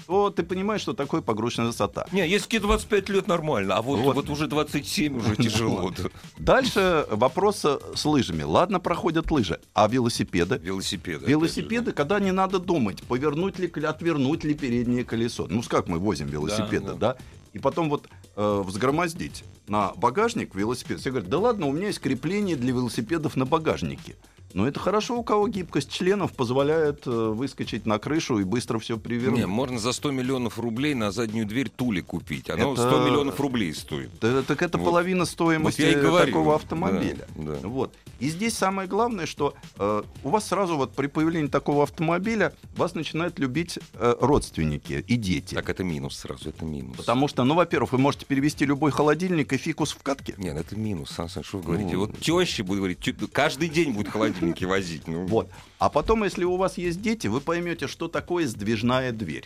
то 0.07 0.29
ты 0.29 0.43
понимаешь, 0.43 0.81
что 0.81 0.93
такое 0.93 1.21
погрузочная 1.21 1.67
высота. 1.67 2.05
Не, 2.11 2.27
если 2.27 2.47
тебе 2.47 2.61
25 2.61 3.09
лет 3.09 3.27
нормально, 3.27 3.75
а 3.75 3.81
вот, 3.81 3.99
Вот. 3.99 4.15
вот. 4.15 4.29
уже 4.29 4.47
27 4.47 5.17
уже 5.17 5.35
тяжело. 5.41 5.91
Дальше 6.37 7.05
вопрос 7.09 7.65
с 7.65 8.05
лыжами. 8.05 8.43
Ладно, 8.43 8.79
проходят 8.79 9.31
лыжи, 9.31 9.59
а 9.73 9.87
велосипеды? 9.87 10.57
Велосипеды. 10.57 11.25
Велосипеды, 11.25 11.91
когда 11.91 12.19
не 12.19 12.31
надо 12.31 12.59
думать, 12.59 13.03
повернуть 13.03 13.59
ли, 13.59 13.71
отвернуть 13.83 14.43
ли 14.43 14.53
переднее 14.53 15.03
колесо. 15.03 15.47
Ну, 15.49 15.61
как 15.67 15.87
мы 15.87 15.99
возим 15.99 16.27
велосипеды, 16.27 16.93
да? 16.93 17.13
да. 17.13 17.17
И 17.53 17.59
потом 17.59 17.89
вот 17.89 18.07
э, 18.35 18.63
взгромоздить 18.65 19.43
на 19.67 19.93
багажник 19.95 20.55
велосипед. 20.55 20.99
Все 20.99 21.09
говорят, 21.11 21.29
да 21.29 21.39
ладно, 21.39 21.67
у 21.67 21.71
меня 21.71 21.87
есть 21.87 21.99
крепление 21.99 22.55
для 22.55 22.71
велосипедов 22.71 23.35
на 23.35 23.45
багажнике. 23.45 24.15
Но 24.53 24.67
это 24.67 24.79
хорошо, 24.79 25.17
у 25.17 25.23
кого 25.23 25.47
гибкость 25.47 25.91
членов 25.91 26.33
позволяет 26.33 27.05
э, 27.07 27.09
выскочить 27.11 27.85
на 27.85 27.99
крышу 27.99 28.39
и 28.39 28.43
быстро 28.43 28.79
все 28.79 28.97
привернуть. 28.97 29.39
Не, 29.39 29.47
можно 29.47 29.79
за 29.79 29.91
100 29.93 30.11
миллионов 30.11 30.59
рублей 30.59 30.93
на 30.93 31.11
заднюю 31.11 31.45
дверь 31.45 31.69
Тули 31.69 32.01
купить. 32.01 32.49
Оно 32.49 32.73
Это- 32.73 32.89
100 32.89 33.05
миллионов 33.05 33.39
рублей 33.39 33.73
стоит. 33.73 34.09
Да, 34.19 34.41
так 34.43 34.61
это 34.61 34.77
Вот. 34.77 34.85
половина 34.85 35.25
стоимости 35.25 35.81
Вот 35.93 36.01
говорю. 36.03 36.25
такого 36.27 36.55
автомобиля. 36.55 37.27
Да, 37.35 37.55
да. 37.61 37.67
Вот. 37.67 37.93
И 38.19 38.29
здесь 38.29 38.53
самое 38.55 38.87
главное, 38.87 39.25
что 39.25 39.53
э, 39.79 40.03
у 40.23 40.29
вас 40.29 40.47
сразу 40.47 40.75
вот 40.77 40.93
при 40.93 41.07
появлении 41.07 41.47
такого 41.49 41.83
автомобиля 41.83 42.53
вас 42.75 42.93
начинают 42.93 43.39
любить 43.39 43.79
э, 43.93 44.15
родственники 44.19 45.03
и 45.07 45.15
дети. 45.15 45.55
Так 45.55 45.69
это 45.69 45.83
минус 45.83 46.17
сразу, 46.17 46.49
это 46.49 46.65
минус. 46.65 46.97
Потому 46.97 47.27
что, 47.27 47.43
ну, 47.43 47.55
во-первых, 47.55 47.93
вы 47.93 47.97
можете 47.99 48.25
перевести 48.25 48.65
любой 48.65 48.91
холодильник 48.91 49.51
и 49.53 49.57
фикус 49.57 49.91
в 49.91 50.01
катке. 50.03 50.33
Нет, 50.37 50.57
это 50.57 50.75
минус, 50.75 51.11
Сан 51.11 51.29
Саныч, 51.29 51.47
что 51.47 51.57
вы 51.59 51.63
говорите? 51.63 51.93
Ну. 51.93 51.99
Вот 52.01 52.19
теща 52.19 52.63
будет 52.63 52.77
говорить, 52.79 52.99
«Тю- 52.99 53.15
каждый 53.31 53.69
день 53.69 53.91
будет 53.93 54.09
холодильники 54.41 54.65
возить. 54.65 55.07
Ну, 55.07 55.25
Вот. 55.27 55.49
А 55.79 55.89
потом, 55.89 56.23
если 56.23 56.43
у 56.43 56.57
вас 56.57 56.77
есть 56.77 57.01
дети, 57.01 57.27
вы 57.27 57.41
поймете, 57.41 57.87
что 57.87 58.07
такое 58.07 58.47
сдвижная 58.47 59.11
дверь. 59.11 59.45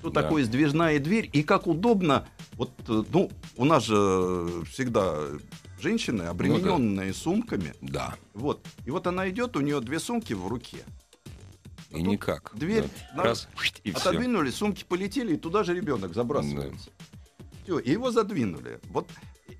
Что 0.00 0.10
Да. 0.10 0.22
такое 0.22 0.44
сдвижная 0.44 0.98
дверь 0.98 1.28
и 1.32 1.42
как 1.42 1.66
удобно. 1.66 2.26
Вот, 2.54 2.70
э, 2.88 3.04
ну, 3.12 3.30
у 3.56 3.64
нас 3.64 3.84
же 3.84 4.64
всегда 4.70 5.16
женщины, 5.80 6.22
обремененные 6.22 7.12
сумками. 7.14 7.74
Да, 7.80 8.14
Вот. 8.34 8.64
И 8.86 8.90
вот 8.90 9.06
она 9.06 9.28
идет, 9.30 9.56
у 9.56 9.60
нее 9.60 9.80
две 9.80 9.98
сумки 10.00 10.32
в 10.32 10.46
руке. 10.48 10.78
и 11.90 12.00
никак. 12.02 12.52
дверь 12.54 12.84
Да. 13.10 13.16
надо- 13.16 13.28
Раз, 13.28 13.48
и 13.84 13.90
все. 13.92 14.00
Отодвинули, 14.10 14.50
сумки 14.50 14.82
полетели, 14.88 15.34
и 15.34 15.36
туда 15.36 15.62
же 15.62 15.74
ребенок 15.74 16.14
забрасывается. 16.14 16.88
Все, 17.64 17.78
и 17.78 17.90
его 17.90 18.10
задвинули. 18.10 18.80
Вот, 18.84 19.06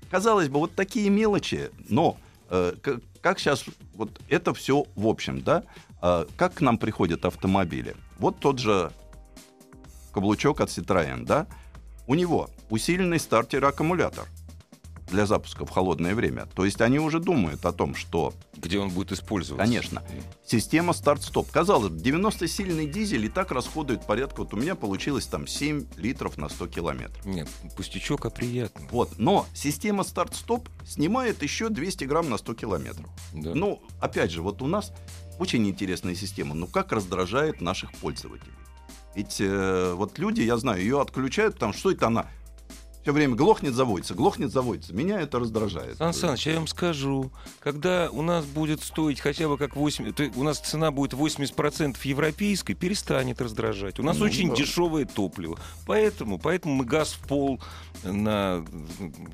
казалось 0.09 0.49
бы, 0.49 0.57
вот 0.59 0.73
такие 0.73 1.11
мелочи, 1.11 1.69
но 1.89 2.17
э, 2.49 2.73
как 3.21 3.39
сейчас 3.39 3.65
вот 3.93 4.21
это 4.29 4.53
все 4.53 4.85
в 4.95 5.07
общем, 5.07 5.41
да? 5.41 5.63
А, 6.01 6.27
как 6.35 6.55
к 6.55 6.61
нам 6.61 6.77
приходят 6.77 7.25
автомобили? 7.25 7.95
Вот 8.19 8.39
тот 8.39 8.59
же 8.59 8.91
каблучок 10.13 10.61
от 10.61 10.69
Citroën, 10.69 11.25
да? 11.25 11.47
У 12.07 12.15
него 12.15 12.49
усиленный 12.69 13.19
стартер-аккумулятор. 13.19 14.27
Для 15.13 15.25
запуска 15.25 15.65
в 15.65 15.69
холодное 15.69 16.15
время. 16.15 16.47
То 16.55 16.65
есть 16.65 16.81
они 16.81 16.99
уже 16.99 17.19
думают 17.19 17.65
о 17.65 17.71
том, 17.71 17.95
что... 17.95 18.33
Где 18.57 18.79
он 18.79 18.89
будет 18.89 19.11
использоваться. 19.11 19.63
Конечно. 19.63 20.03
Система 20.45 20.93
старт-стоп. 20.93 21.49
Казалось 21.51 21.89
бы, 21.89 21.97
90-сильный 21.97 22.87
дизель 22.87 23.25
и 23.25 23.29
так 23.29 23.51
расходует 23.51 24.05
порядка... 24.05 24.41
Вот 24.41 24.53
у 24.53 24.57
меня 24.57 24.75
получилось 24.75 25.27
там 25.27 25.47
7 25.47 25.85
литров 25.97 26.37
на 26.37 26.49
100 26.49 26.67
километров. 26.67 27.25
Нет, 27.25 27.47
пустячок, 27.77 28.25
а 28.25 28.29
приятно. 28.29 28.87
Вот. 28.91 29.19
Но 29.19 29.45
система 29.53 30.03
старт-стоп 30.03 30.67
снимает 30.85 31.43
еще 31.43 31.69
200 31.69 32.05
грамм 32.05 32.29
на 32.29 32.37
100 32.37 32.53
километров. 32.55 33.09
Да. 33.33 33.51
Ну, 33.53 33.81
опять 34.01 34.31
же, 34.31 34.41
вот 34.41 34.61
у 34.61 34.67
нас 34.67 34.91
очень 35.39 35.67
интересная 35.69 36.15
система. 36.15 36.55
Ну, 36.55 36.67
как 36.67 36.91
раздражает 36.91 37.61
наших 37.61 37.93
пользователей. 37.93 38.51
Ведь 39.15 39.39
э, 39.39 39.93
вот 39.95 40.17
люди, 40.17 40.41
я 40.41 40.57
знаю, 40.57 40.81
ее 40.81 40.99
отключают, 40.99 41.55
потому 41.55 41.73
что 41.73 41.81
что 41.83 41.91
это 41.91 42.07
она 42.07 42.27
все 43.03 43.11
время 43.11 43.35
глохнет, 43.35 43.73
заводится, 43.73 44.13
глохнет, 44.13 44.51
заводится. 44.51 44.93
Меня 44.93 45.19
это 45.19 45.37
раздражает. 45.37 45.97
Сан 45.97 46.13
Саныч, 46.13 46.47
я 46.47 46.55
вам 46.55 46.67
скажу, 46.67 47.31
когда 47.59 48.09
у 48.09 48.21
нас 48.21 48.45
будет 48.45 48.81
стоить 48.81 49.19
хотя 49.19 49.49
бы 49.49 49.57
как 49.57 49.75
8... 49.75 50.13
То, 50.13 50.31
у 50.35 50.43
нас 50.43 50.59
цена 50.59 50.89
будет 50.89 51.11
80% 51.13 51.97
европейской, 52.03 52.75
перестанет 52.75 53.41
раздражать. 53.41 53.99
У 53.99 54.03
нас 54.03 54.17
Ну, 54.17 54.25
очень 54.25 54.49
да. 54.49 54.55
дешевое 54.55 55.05
топливо. 55.05 55.59
Поэтому, 55.85 56.39
поэтому 56.39 56.75
мы 56.75 56.85
газ 56.85 57.11
в 57.11 57.27
пол 57.27 57.61
на 58.03 58.65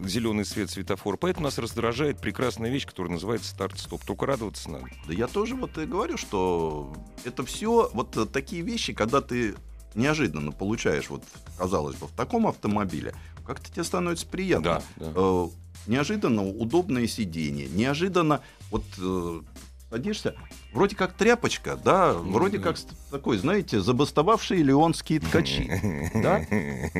зеленый 0.03 0.45
свет 0.45 0.71
светофора. 0.71 1.17
Поэтому 1.17 1.45
нас 1.45 1.59
раздражает 1.59 2.19
прекрасная 2.19 2.71
вещь, 2.71 2.87
которая 2.87 3.13
называется 3.13 3.51
старт-стоп. 3.51 4.03
Только 4.03 4.25
радоваться 4.25 4.71
надо. 4.71 4.85
Да 5.07 5.13
я 5.13 5.27
тоже 5.27 5.53
вот 5.53 5.77
и 5.77 5.85
говорю, 5.85 6.17
что 6.17 6.91
это 7.23 7.45
все 7.45 7.91
вот 7.93 8.17
э, 8.17 8.25
такие 8.25 8.63
вещи, 8.63 8.93
когда 8.93 9.21
ты 9.21 9.53
неожиданно 9.95 10.51
получаешь, 10.51 11.09
вот, 11.09 11.23
казалось 11.57 11.95
бы, 11.95 12.07
в 12.07 12.11
таком 12.11 12.47
автомобиле, 12.47 13.13
как-то 13.49 13.71
тебе 13.71 13.83
становится 13.83 14.27
приятно. 14.27 14.83
Да, 14.97 15.05
да. 15.07 15.11
Э, 15.15 15.47
неожиданно 15.87 16.45
удобное 16.47 17.07
сиденье, 17.07 17.67
неожиданно 17.67 18.41
вот 18.69 18.83
э, 18.99 19.41
садишься, 19.89 20.35
вроде 20.71 20.95
как 20.95 21.13
тряпочка, 21.13 21.75
да, 21.83 22.13
вроде 22.13 22.59
как 22.59 22.77
такой, 23.09 23.39
знаете, 23.39 23.81
забастовавшие 23.81 24.61
леонские 24.61 25.19
ткачи, 25.19 26.11
да, 26.13 26.45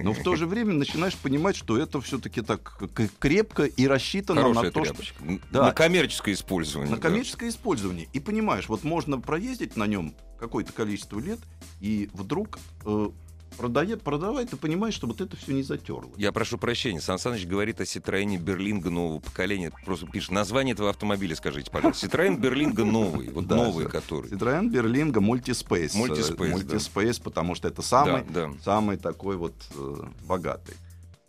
но 0.01 0.13
в 0.13 0.23
то 0.23 0.35
же 0.35 0.47
время 0.47 0.73
начинаешь 0.73 1.15
понимать, 1.17 1.55
что 1.55 1.77
это 1.77 2.01
все-таки 2.01 2.41
так 2.41 2.81
крепко 3.19 3.65
и 3.65 3.85
рассчитано 3.85 4.41
Хорошая 4.41 4.63
на 4.63 4.71
то, 4.71 4.85
что 4.85 4.93
тряпочка. 4.95 5.23
Н- 5.23 5.41
Да. 5.51 5.65
На 5.65 5.71
коммерческое 5.71 6.33
использование. 6.33 6.89
на 6.89 6.97
да. 6.97 7.09
коммерческое 7.09 7.49
использование. 7.49 8.07
И 8.13 8.19
понимаешь, 8.19 8.67
вот 8.67 8.83
можно 8.83 9.19
проездить 9.19 9.77
на 9.77 9.85
нем 9.85 10.15
какое-то 10.39 10.73
количество 10.73 11.19
лет, 11.19 11.39
и 11.79 12.09
вдруг 12.13 12.57
э, 12.85 13.09
продает, 13.57 14.01
продавай, 14.01 14.45
ты 14.45 14.55
понимаешь, 14.57 14.93
что 14.93 15.07
вот 15.07 15.21
это 15.21 15.35
все 15.37 15.53
не 15.53 15.63
затерло. 15.63 16.11
Я 16.17 16.31
прошу 16.31 16.57
прощения, 16.57 17.01
Сан 17.01 17.19
Саныч 17.19 17.45
говорит 17.45 17.79
о 17.81 17.83
Citroёn 17.83 18.37
Берлинга 18.37 18.89
нового 18.89 19.19
поколения. 19.19 19.71
Просто 19.85 20.07
пишет 20.07 20.31
название 20.31 20.73
этого 20.73 20.89
автомобиля, 20.89 21.35
скажите, 21.35 21.69
пожалуйста. 21.71 22.05
Citroёn 22.07 22.37
Берлинга 22.39 22.85
новый, 22.85 23.29
вот 23.29 23.47
Да, 23.47 23.55
новый, 23.57 23.85
да. 23.85 23.91
который. 23.91 24.29
Citroёn 24.31 24.69
Берлинга 24.69 25.19
Multispace. 25.19 25.95
Multispace, 25.95 26.61
Э, 26.61 27.13
да. 27.17 27.23
Потому 27.23 27.55
что 27.55 27.67
это 27.67 27.81
самый, 27.81 28.23
Да, 28.29 28.47
да. 28.47 28.53
самый 28.63 28.97
такой 28.97 29.35
вот 29.37 29.53
э, 29.75 29.95
богатый. 30.27 30.75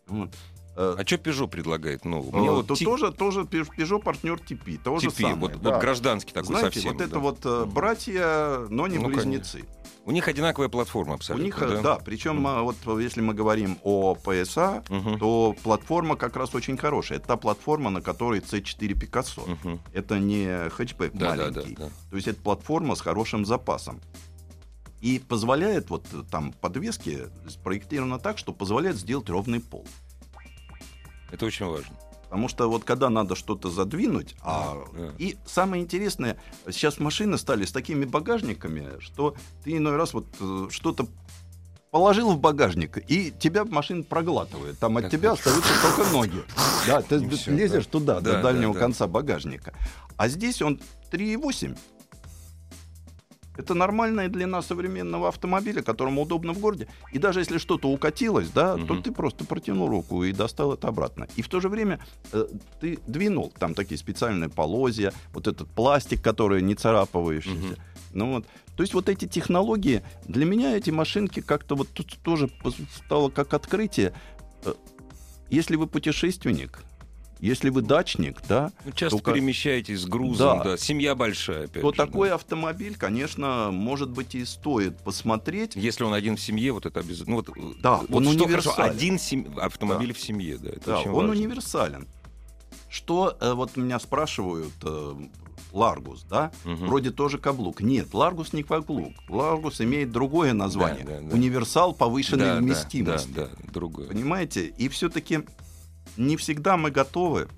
Вот. 0.06 0.30
Э, 0.76 0.94
А 0.98 1.04
что 1.06 1.16
Peugeot 1.16 1.48
предлагает 1.48 2.04
нового? 2.04 2.36
э, 2.36 2.40
Мне 2.40 2.50
вот 2.50 2.66
тут 2.68 2.78
Ти- 2.78 2.84
тоже, 2.84 3.12
тоже 3.12 3.40
Peugeot 3.42 4.00
партнер 4.02 4.34
TP. 4.38 4.78
То 4.82 4.98
же 4.98 5.08
TP, 5.08 5.22
самое. 5.22 5.36
вот, 5.36 5.60
да. 5.60 5.70
вот 5.72 5.80
гражданский 5.80 6.32
такой 6.32 6.46
Знаете, 6.48 6.80
совсем. 6.80 6.92
вот 6.92 7.00
это 7.02 7.12
да. 7.14 7.18
вот 7.18 7.38
э, 7.44 7.64
братья, 7.66 8.66
но 8.70 8.86
не 8.86 8.98
Ну, 8.98 9.08
близнецы. 9.08 9.64
У 10.06 10.12
них 10.12 10.28
одинаковая 10.28 10.68
платформа 10.68 11.12
У 11.12 11.14
абсолютно. 11.16 11.44
них, 11.44 11.62
э, 11.62 11.82
да, 11.82 11.96
причем 11.96 12.46
э, 12.46 12.62
вот 12.62 12.76
э, 12.86 13.02
если 13.02 13.20
мы 13.20 13.34
говорим 13.34 13.78
о 13.84 14.14
PSA, 14.14 14.82
Мгм. 14.88 15.18
то 15.18 15.54
платформа 15.62 16.16
как 16.16 16.36
раз 16.36 16.54
очень 16.54 16.76
хорошая. 16.78 17.18
Это 17.18 17.28
та 17.28 17.36
платформа, 17.36 17.90
на 17.90 18.00
которой 18.00 18.40
C4 18.40 18.94
Picasso. 18.94 19.48
Мгм. 19.48 19.80
Это 19.92 20.18
не 20.18 20.68
хэтчбэк 20.70 21.12
Да, 21.12 21.36
да, 21.36 21.50
да, 21.50 21.60
маленький. 21.60 21.76
да. 21.76 21.90
То 22.10 22.16
есть 22.16 22.28
это 22.28 22.40
платформа 22.40 22.94
с 22.94 23.00
хорошим 23.02 23.44
запасом. 23.44 24.00
И 25.02 25.18
позволяет, 25.18 25.90
вот 25.90 26.06
э, 26.12 26.22
там 26.30 26.52
подвески 26.52 27.28
спроектировано 27.48 28.18
так, 28.18 28.38
что 28.38 28.52
позволяет 28.52 28.96
сделать 28.96 29.28
ровный 29.28 29.60
пол. 29.60 29.86
Это 31.30 31.46
очень 31.46 31.66
важно. 31.66 31.94
Потому 32.30 32.48
что 32.48 32.70
вот 32.70 32.84
когда 32.84 33.10
надо 33.10 33.34
что-то 33.34 33.70
задвинуть, 33.70 34.36
а... 34.40 34.84
И 35.18 35.36
самое 35.44 35.82
интересное, 35.82 36.36
сейчас 36.70 37.00
машины 37.00 37.36
стали 37.36 37.64
с 37.64 37.72
такими 37.72 38.04
багажниками, 38.04 39.00
что 39.00 39.34
ты 39.64 39.76
иной 39.76 39.96
раз 39.96 40.14
вот 40.14 40.26
э, 40.38 40.68
что-то 40.70 41.08
положил 41.90 42.30
в 42.30 42.38
багажник, 42.38 42.98
и 43.10 43.32
тебя 43.32 43.64
машина 43.64 44.04
проглатывает. 44.04 44.78
Там 44.78 44.96
от 44.96 45.10
тебя 45.10 45.32
остаются 45.32 45.72
только 45.82 46.08
ноги. 46.12 46.44
Да, 46.86 47.02
ты 47.02 47.16
лезешь 47.50 47.86
туда, 47.86 48.20
Да, 48.20 48.36
до 48.36 48.42
дальнего 48.42 48.74
да, 48.74 48.78
да. 48.78 48.84
конца 48.86 49.08
багажника. 49.08 49.74
А 50.16 50.28
здесь 50.28 50.62
он 50.62 50.80
3,8. 51.10 51.76
Это 53.60 53.74
нормальная 53.74 54.28
длина 54.28 54.62
современного 54.62 55.28
автомобиля, 55.28 55.82
которому 55.82 56.22
удобно 56.22 56.54
в 56.54 56.58
городе. 56.60 56.88
И 57.12 57.18
даже 57.18 57.40
если 57.40 57.58
что-то 57.58 57.88
укатилось, 57.90 58.48
да, 58.48 58.74
то 58.76 58.94
Мгм. 58.94 59.02
ты 59.02 59.12
просто 59.12 59.44
протянул 59.44 59.88
руку 59.88 60.24
и 60.24 60.32
достал 60.32 60.72
это 60.72 60.88
обратно. 60.88 61.28
И 61.36 61.42
в 61.42 61.48
то 61.48 61.60
же 61.60 61.68
время 61.68 62.00
э, 62.32 62.46
ты 62.80 62.98
двинул, 63.06 63.52
там 63.58 63.74
такие 63.74 63.98
специальные 63.98 64.48
полозья, 64.48 65.12
вот 65.34 65.46
этот 65.46 65.68
пластик, 65.68 66.22
который 66.22 66.62
не 66.62 66.74
царапающийся. 66.74 67.54
Мгм. 67.66 67.76
Ну 68.14 68.32
вот. 68.32 68.46
То 68.76 68.82
есть 68.82 68.94
вот 68.94 69.10
эти 69.10 69.28
технологии, 69.28 70.02
для 70.26 70.46
меня 70.46 70.74
эти 70.76 70.90
машинки 70.90 71.40
как-то 71.40 71.74
вот 71.76 71.88
тут 71.92 72.18
тоже 72.22 72.50
стало 73.04 73.28
как 73.28 73.52
открытие. 73.52 74.14
Э, 74.64 74.72
Если 75.50 75.76
вы 75.76 75.86
путешественник, 75.86 76.82
если 77.40 77.70
вы 77.70 77.82
дачник, 77.82 78.40
да, 78.48 78.70
Ну, 78.84 78.92
часто 78.92 79.16
Только- 79.18 79.32
перемещаетесь 79.32 80.00
с 80.00 80.06
грузом, 80.06 80.58
Да. 80.58 80.64
да. 80.64 80.76
Семья 80.76 81.14
большая, 81.14 81.64
опять 81.64 81.82
то 81.82 81.90
же, 81.90 81.96
да. 81.96 82.06
такой 82.06 82.30
автомобиль, 82.32 82.96
конечно, 82.96 83.70
может 83.72 84.10
быть 84.10 84.34
и 84.34 84.44
стоит 84.44 84.98
посмотреть. 84.98 85.76
Если 85.76 86.04
он 86.04 86.12
один 86.14 86.36
в 86.36 86.40
семье, 86.40 86.72
вот 86.72 86.86
это 86.86 87.00
обязательно. 87.00 87.36
Ну, 87.36 87.42
вот, 87.46 87.80
Да, 87.80 88.00
вот 88.08 88.26
он 88.26 88.32
что 88.34 88.46
хорошо, 88.46 88.70
универсален. 88.70 88.90
один 88.96 89.18
сем- 89.18 89.58
автомобиль 89.58 90.12
в 90.12 90.20
семье, 90.20 90.58
да. 90.58 90.68
Это 90.70 90.80
Да, 90.86 90.98
очень 91.00 91.10
он 91.10 91.16
важно. 91.26 91.32
универсален. 91.32 92.08
Что 92.88 93.36
э, 93.40 93.52
вот 93.52 93.76
меня 93.76 93.98
спрашивают 94.00 94.72
э, 94.82 95.14
Ларгус, 95.72 96.24
да? 96.28 96.50
Мгм. 96.64 96.86
Вроде 96.86 97.10
тоже 97.12 97.38
каблук. 97.38 97.80
Нет, 97.80 98.12
Ларгус 98.12 98.52
не 98.52 98.64
каблук. 98.64 99.12
Ларгус 99.28 99.80
имеет 99.80 100.10
другое 100.10 100.52
название. 100.52 101.04
Да, 101.04 101.20
да, 101.20 101.28
да. 101.28 101.34
Универсал 101.36 101.94
повышенной 101.94 102.44
Да, 102.46 102.54
да, 102.56 102.60
вместимости. 102.60 103.28
Да, 103.32 103.46
да, 103.46 103.70
другое. 103.72 104.08
Понимаете? 104.08 104.66
И 104.76 104.88
все-таки 104.88 105.40
не 106.16 106.36
всегда 106.36 106.76
мы 106.76 106.90
готовы 106.90 107.48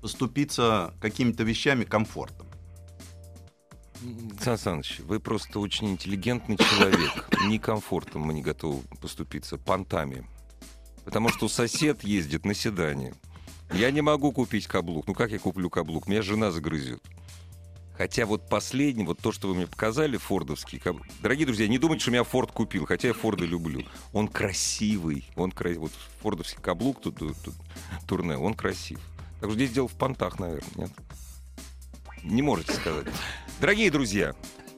поступиться 0.00 0.94
какими-то 1.00 1.44
вещами 1.44 1.84
комфортом. 1.84 2.46
Сан 4.40 4.58
Саныч, 4.58 5.00
вы 5.00 5.20
просто 5.20 5.60
очень 5.60 5.90
интеллигентный 5.90 6.56
человек. 6.56 7.28
Ни 7.46 7.58
комфортом 7.58 8.22
мы 8.22 8.34
не 8.34 8.42
готовы 8.42 8.82
поступиться, 9.00 9.58
понтами. 9.58 10.26
Потому 11.04 11.28
что 11.28 11.48
сосед 11.48 12.02
ездит 12.02 12.44
на 12.44 12.54
седане. 12.54 13.14
Я 13.72 13.90
не 13.90 14.00
могу 14.00 14.32
купить 14.32 14.66
каблук. 14.66 15.06
Ну 15.06 15.14
как 15.14 15.30
я 15.30 15.38
куплю 15.38 15.70
каблук? 15.70 16.08
Меня 16.08 16.22
жена 16.22 16.50
загрызет. 16.50 17.02
Хотя 17.96 18.26
вот 18.26 18.48
последний, 18.48 19.04
вот 19.04 19.18
то, 19.18 19.32
что 19.32 19.48
вы 19.48 19.54
мне 19.54 19.66
показали, 19.66 20.16
фордовский. 20.16 20.80
Дорогие 21.20 21.46
друзья, 21.46 21.68
не 21.68 21.78
думайте, 21.78 22.02
что 22.02 22.10
меня 22.10 22.24
Форд 22.24 22.50
купил, 22.50 22.86
хотя 22.86 23.08
я 23.08 23.14
Форда 23.14 23.44
люблю. 23.44 23.84
Он 24.12 24.28
красивый. 24.28 25.26
Он 25.36 25.52
кра... 25.52 25.74
Вот 25.78 25.92
фордовский 26.22 26.60
каблук, 26.60 27.00
тут, 27.00 27.16
тут, 27.16 27.36
тут 27.42 27.54
турне, 28.06 28.36
он 28.36 28.54
красив. 28.54 29.00
Так 29.40 29.50
что 29.50 29.54
здесь 29.54 29.72
дело 29.72 29.88
в 29.88 29.94
понтах, 29.94 30.38
наверное, 30.38 30.70
нет? 30.76 30.90
Не 32.22 32.42
можете 32.42 32.72
сказать. 32.72 33.06
Дорогие 33.60 33.90
друзья, 33.90 34.34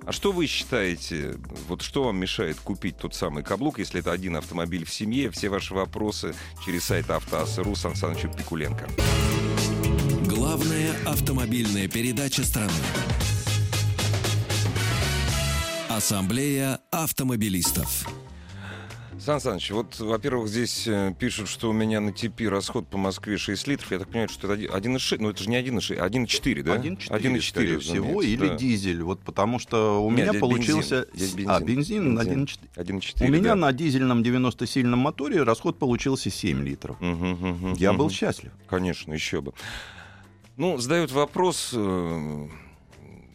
а 0.06 0.12
что 0.12 0.32
вы 0.32 0.46
считаете, 0.46 1.38
вот 1.68 1.82
что 1.82 2.04
вам 2.04 2.16
мешает 2.16 2.58
купить 2.60 2.98
тот 2.98 3.14
самый 3.14 3.42
каблук, 3.42 3.78
если 3.78 4.00
это 4.00 4.12
один 4.12 4.36
автомобиль 4.36 4.84
в 4.84 4.92
семье? 4.92 5.30
Все 5.30 5.48
ваши 5.48 5.74
вопросы 5.74 6.34
через 6.64 6.84
сайт 6.84 7.10
Автоаса.ру 7.10 7.74
Сан 7.74 7.94
Санычу 7.94 8.30
Пикуленко. 8.30 8.86
Главная 10.54 10.92
автомобильная 11.04 11.88
передача 11.88 12.44
страны. 12.44 12.70
Ассамблея 15.88 16.78
автомобилистов. 16.92 18.06
Сан 19.18 19.40
Саныч, 19.40 19.72
вот, 19.72 19.98
во-первых, 19.98 20.46
здесь 20.48 20.86
э, 20.86 21.12
пишут, 21.18 21.48
что 21.48 21.70
у 21.70 21.72
меня 21.72 21.98
на 22.00 22.12
ТП 22.12 22.42
расход 22.42 22.86
по 22.86 22.96
Москве 22.96 23.36
6 23.36 23.66
литров. 23.66 23.90
Я 23.90 23.98
так 23.98 24.06
понимаю, 24.06 24.28
что 24.28 24.52
это 24.52 24.62
1,6, 24.62 25.16
ну 25.18 25.30
это 25.30 25.42
же 25.42 25.50
не 25.50 25.56
1,6, 25.60 25.96
а 25.96 26.08
1,4, 26.08 26.62
да? 26.62 26.76
1,4, 26.76 27.40
скорее 27.42 27.78
всего, 27.80 28.22
или 28.22 28.46
да. 28.46 28.54
дизель. 28.54 29.02
Вот 29.02 29.22
потому 29.22 29.58
что 29.58 30.04
у 30.06 30.10
Нет, 30.10 30.18
меня 30.18 30.28
здесь 30.28 30.40
получился... 30.40 31.06
бензин, 31.12 31.28
здесь 31.32 31.46
А, 31.48 31.58
бензин. 31.60 31.66
бензин, 31.74 32.14
на 32.14 32.24
Бензин. 32.24 32.58
1,4. 32.76 33.00
1,4, 33.00 33.26
У 33.26 33.28
меня 33.28 33.42
да. 33.42 33.56
на 33.56 33.72
дизельном 33.72 34.22
90-сильном 34.22 35.00
моторе 35.00 35.42
расход 35.42 35.80
получился 35.80 36.30
7 36.30 36.62
литров. 36.62 37.00
Мгм, 37.00 37.30
мгм, 37.30 37.72
Я 37.74 37.90
мгм. 37.90 37.98
был 37.98 38.10
счастлив. 38.10 38.52
Конечно, 38.68 39.12
еще 39.14 39.40
бы. 39.40 39.52
Ну, 40.56 40.78
задают 40.78 41.10
вопрос, 41.10 41.70
э, 41.72 42.46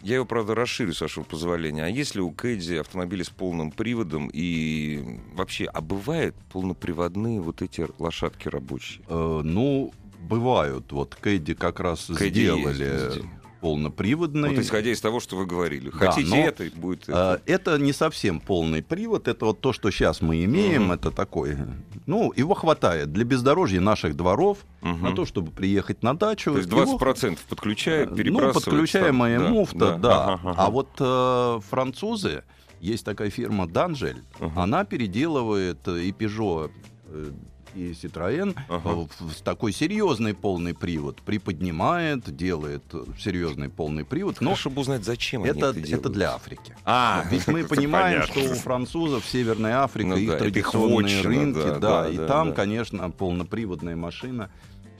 я 0.01 0.15
его, 0.15 0.25
правда, 0.25 0.55
расширю, 0.55 0.93
с 0.93 1.01
вашего 1.01 1.23
позволения. 1.23 1.83
А 1.83 1.89
если 1.89 2.21
у 2.21 2.31
Кэдди 2.31 2.75
автомобили 2.75 3.23
с 3.23 3.29
полным 3.29 3.71
приводом 3.71 4.29
и 4.31 5.19
вообще, 5.33 5.65
а 5.65 5.81
бывают 5.81 6.35
полноприводные 6.51 7.41
вот 7.41 7.61
эти 7.61 7.85
лошадки 7.99 8.47
рабочие? 8.47 9.03
Э, 9.09 9.41
ну, 9.43 9.91
бывают. 10.21 10.91
Вот 10.93 11.15
Кэдди 11.15 11.55
как 11.55 11.81
раз 11.81 12.05
Кэдди 12.05 12.39
сделали 12.39 12.83
есть. 12.83 13.25
Полноприводный. 13.59 14.49
Вот 14.49 14.59
исходя 14.59 14.91
из 14.91 15.01
того, 15.01 15.19
что 15.19 15.35
вы 15.35 15.45
говорили. 15.45 15.89
Да, 15.89 16.11
Хотите 16.11 16.29
но, 16.29 16.35
это, 16.37 16.63
будет 16.75 17.03
это. 17.03 17.41
Э, 17.45 17.51
Это 17.51 17.77
не 17.77 17.93
совсем 17.93 18.39
полный 18.39 18.81
привод, 18.81 19.27
это 19.27 19.45
вот 19.45 19.59
то, 19.61 19.73
что 19.73 19.91
сейчас 19.91 20.21
мы 20.21 20.43
имеем, 20.45 20.83
Мгм. 20.83 20.91
это 20.93 21.11
такой, 21.11 21.57
ну, 22.05 22.33
его 22.35 22.53
хватает 22.53 23.11
для 23.11 23.23
бездорожья 23.25 23.81
наших 23.81 24.15
дворов, 24.15 24.59
Мгм. 24.81 25.01
на 25.03 25.11
то, 25.15 25.25
чтобы 25.25 25.51
приехать 25.51 26.03
на 26.03 26.15
дачу. 26.17 26.51
То 26.53 26.57
есть 26.57 26.69
его 26.71 26.83
20% 26.97 27.39
подключая, 27.49 28.05
Ну, 28.07 28.15
перебрасывать. 28.15 28.63
подключаемая 28.65 29.37
там, 29.39 29.45
да, 29.47 29.51
муфта, 29.53 29.97
да. 29.97 30.23
Ага, 30.33 30.39
ага. 30.43 30.53
А 30.57 30.69
вот 30.69 30.89
э, 30.99 31.59
французы, 31.69 32.43
есть 32.81 33.03
такая 33.05 33.29
фирма 33.29 33.67
Данжель, 33.67 34.23
Ага. 34.39 34.63
она 34.63 34.85
переделывает 34.85 35.79
э, 35.87 35.99
и 36.03 36.11
Peugeot, 36.11 36.71
э, 37.07 37.31
и 37.75 37.91
Citroën 37.91 38.55
Ага. 38.67 38.89
э, 38.89 39.05
в 39.19 39.41
такой 39.41 39.71
серьезный 39.71 40.33
полный 40.33 40.73
привод, 40.73 41.21
приподнимает, 41.21 42.35
делает 42.35 42.83
серьезный 43.19 43.69
полный 43.69 44.05
привод, 44.05 44.41
но 44.41 44.51
Хорошо 44.51 44.69
бы 44.69 44.81
узнать, 44.81 45.03
зачем 45.03 45.43
они 45.43 45.51
это, 45.51 45.69
это 45.69 45.95
это 45.95 46.09
для 46.09 46.33
Африки. 46.35 46.75
А, 46.85 47.25
Ведь 47.29 47.47
мы 47.47 47.59
это 47.61 47.69
понимаем, 47.69 48.21
понятно. 48.21 48.41
что 48.41 48.51
у 48.51 48.55
французов 48.55 49.25
Северная 49.25 49.83
Африка, 49.83 50.09
Ну 50.09 50.17
их 50.17 50.29
да, 50.29 50.35
это 50.35 50.45
их 50.45 50.53
традиционные 50.53 50.95
вотчина, 51.17 51.23
рынки, 51.23 51.59
да, 51.59 51.79
да, 51.79 52.03
да, 52.03 52.09
и 52.09 52.17
да, 52.17 52.27
там, 52.27 52.49
да. 52.49 52.55
конечно, 52.55 53.09
полноприводная 53.11 53.95
машина 53.95 54.49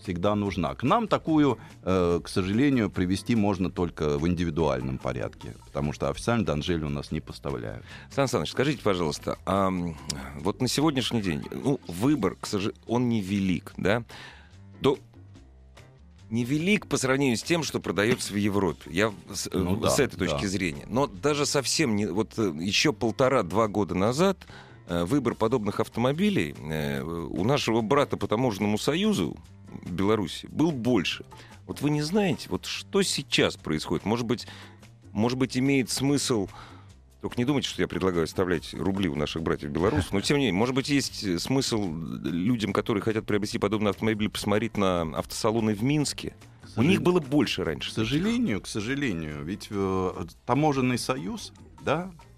всегда 0.10 0.34
нужна. 0.34 0.74
К 0.74 0.82
нам 0.82 1.08
такую, 1.08 1.60
э, 1.84 2.20
к 2.24 2.28
сожалению, 2.28 2.90
привести 2.90 3.36
можно 3.36 3.70
только 3.70 4.18
в 4.18 4.28
индивидуальном 4.28 4.98
порядке, 4.98 5.56
потому 5.66 5.94
что 5.94 6.10
официально 6.10 6.44
Данжель 6.44 6.84
у 6.84 6.90
нас 6.90 7.12
не 7.12 7.20
поставляют. 7.20 7.86
Сан 8.10 8.28
Саныч, 8.28 8.50
скажите, 8.50 8.82
пожалуйста, 8.82 9.38
а 9.46 9.72
вот 10.40 10.62
на 10.62 10.68
сегодняшний 10.68 11.22
день, 11.22 11.44
ну, 11.52 11.80
выбор, 11.88 12.38
к 12.42 12.48
сожалению, 12.48 12.82
он 12.88 13.08
невелик, 13.08 13.74
да? 13.78 14.04
До... 14.82 14.98
Невелик 16.32 16.88
по 16.88 16.98
сравнению 16.98 17.38
с 17.38 17.44
тем, 17.44 17.62
что 17.62 17.80
продается 17.80 18.34
в 18.34 18.36
Европе. 18.36 18.90
Я 18.90 19.14
с, 19.32 19.46
э, 19.46 19.58
Ну 19.58 19.76
да, 19.76 19.92
с 19.92 20.00
этой 20.00 20.18
точки 20.18 20.42
да. 20.44 20.48
зрения. 20.48 20.86
Но 20.88 21.06
даже 21.06 21.46
совсем 21.46 21.96
не... 21.96 22.08
Вот 22.08 22.34
э, 22.38 22.52
еще 22.60 22.94
полтора-два 22.94 23.68
года 23.68 23.94
назад 23.94 24.38
э, 24.88 25.04
выбор 25.06 25.36
подобных 25.36 25.80
автомобилей 25.80 26.56
у 27.04 27.44
нашего 27.44 27.82
брата 27.82 28.18
по 28.18 28.28
таможенному 28.28 28.80
союзу 28.80 29.38
Беларуси 29.86 30.48
был 30.52 30.72
больше. 30.72 31.26
Вот 31.66 31.82
вы 31.82 31.90
не 31.90 32.02
знаете, 32.02 32.48
вот 32.50 32.66
что 32.66 33.02
сейчас 33.04 33.58
происходит? 33.58 34.06
Может 34.06 34.26
быть, 34.26 34.48
может 35.12 35.38
быть, 35.38 35.58
имеет 35.58 35.90
смысл 35.90 36.48
только 37.22 37.36
не 37.38 37.44
думайте, 37.44 37.68
что 37.68 37.82
я 37.82 37.88
предлагаю 37.88 38.24
оставлять 38.24 38.74
рубли 38.74 39.10
у 39.10 39.16
наших 39.16 39.44
братьев 39.44 39.72
белорусов. 39.72 40.14
Но 40.14 40.22
тем 40.22 40.38
не 40.38 40.46
менее, 40.46 40.58
может 40.58 40.74
быть, 40.74 40.88
есть 40.88 41.24
э, 41.26 41.38
смысл 41.38 41.94
людям, 42.24 42.72
которые 42.72 43.04
хотят 43.04 43.26
приобрести 43.26 43.60
подобный 43.60 43.92
автомобиль, 43.92 44.30
посмотреть 44.30 44.78
на 44.78 45.02
автосалоны 45.02 45.74
в 45.74 45.84
Минске. 45.84 46.34
У 46.78 46.82
них 46.82 47.02
было 47.02 47.20
больше 47.20 47.66
раньше. 47.66 47.90
К 47.90 47.94
сожалению, 47.94 48.62
к 48.62 48.68
сожалению, 48.68 49.44
ведь 49.44 49.68
э, 49.70 50.26
таможенный 50.46 50.98
союз, 50.98 51.52
да, 51.84 52.10
э, 52.10 52.29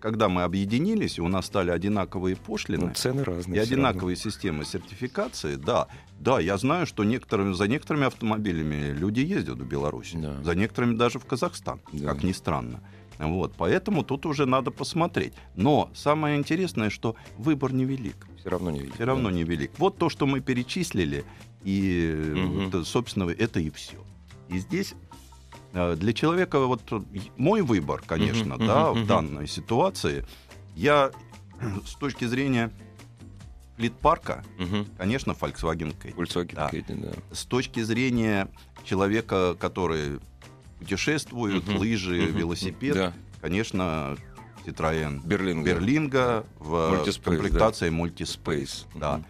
когда 0.00 0.28
мы 0.28 0.42
объединились, 0.42 1.18
у 1.18 1.26
нас 1.28 1.46
стали 1.46 1.70
одинаковые 1.70 2.36
пошлины, 2.36 2.86
Ну, 2.88 2.94
цены 2.94 3.24
разные. 3.24 3.56
И 3.56 3.62
одинаковые 3.62 4.16
системы 4.16 4.64
сертификации, 4.64 5.56
да. 5.56 5.86
Да, 6.20 6.38
я 6.38 6.58
знаю, 6.58 6.86
что 6.86 7.02
некоторыми, 7.04 7.54
за 7.54 7.66
некоторыми 7.66 8.06
автомобилями 8.06 8.92
люди 8.92 9.20
ездят 9.20 9.58
в 9.58 9.66
Беларусь. 9.66 10.12
Да. 10.14 10.42
За 10.42 10.54
некоторыми 10.54 10.96
даже 10.96 11.18
в 11.18 11.24
Казахстан, 11.24 11.80
Да. 11.92 12.08
как 12.08 12.22
ни 12.24 12.32
странно. 12.32 12.80
Вот, 13.18 13.54
поэтому 13.56 14.02
тут 14.02 14.26
уже 14.26 14.46
надо 14.46 14.70
посмотреть. 14.70 15.32
Но 15.56 15.90
самое 15.94 16.36
интересное, 16.36 16.90
что 16.90 17.14
выбор 17.38 17.72
невелик. 17.72 18.16
равно. 18.26 18.38
Все 18.40 18.50
равно 18.50 18.70
не 18.70 18.78
видно. 18.80 18.94
Все 18.94 19.04
равно 19.04 19.30
да. 19.30 19.36
невелик. 19.36 19.70
Вот 19.78 19.96
то, 19.96 20.08
что 20.10 20.26
мы 20.26 20.40
перечислили, 20.40 21.24
и, 21.64 22.32
Мгм. 22.36 22.70
вот, 22.70 22.86
собственно, 22.86 23.30
это 23.30 23.60
и 23.60 23.70
все. 23.70 23.96
И 24.48 24.58
здесь 24.58 24.92
э, 24.92 25.11
для 25.72 26.12
человека 26.12 26.60
вот 26.60 26.82
э, 26.92 27.00
мой 27.36 27.62
выбор, 27.62 28.02
конечно, 28.06 28.56
Мгм, 28.56 28.66
да, 28.66 28.90
мгм, 28.90 29.02
в 29.02 29.06
данной 29.06 29.48
ситуации, 29.48 30.24
я 30.76 31.10
с 31.86 31.94
точки 31.94 32.24
зрения 32.26 32.70
флит-парка, 33.76 34.44
Мгм. 34.58 34.86
конечно, 34.98 35.32
Volkswagen 35.32 35.94
Caddy. 35.98 36.14
Volkswagen 36.14 36.54
Да. 36.54 36.70
Caddy, 36.70 37.00
да. 37.00 37.12
С 37.34 37.44
точки 37.44 37.80
зрения 37.82 38.48
человека, 38.84 39.56
который 39.58 40.20
путешествует, 40.78 41.66
Мгм, 41.66 41.76
лыжи, 41.78 42.28
мгм, 42.28 42.38
велосипед, 42.38 42.94
Да. 42.94 43.12
конечно, 43.40 44.16
Citroën 44.66 45.20
Берлин. 45.26 45.64
Берлинга 45.64 46.44
в 46.58 46.74
Multispace, 46.74 47.22
комплектации 47.24 47.90
Multispace. 47.90 48.44
Space. 48.44 48.86
Да. 48.94 49.22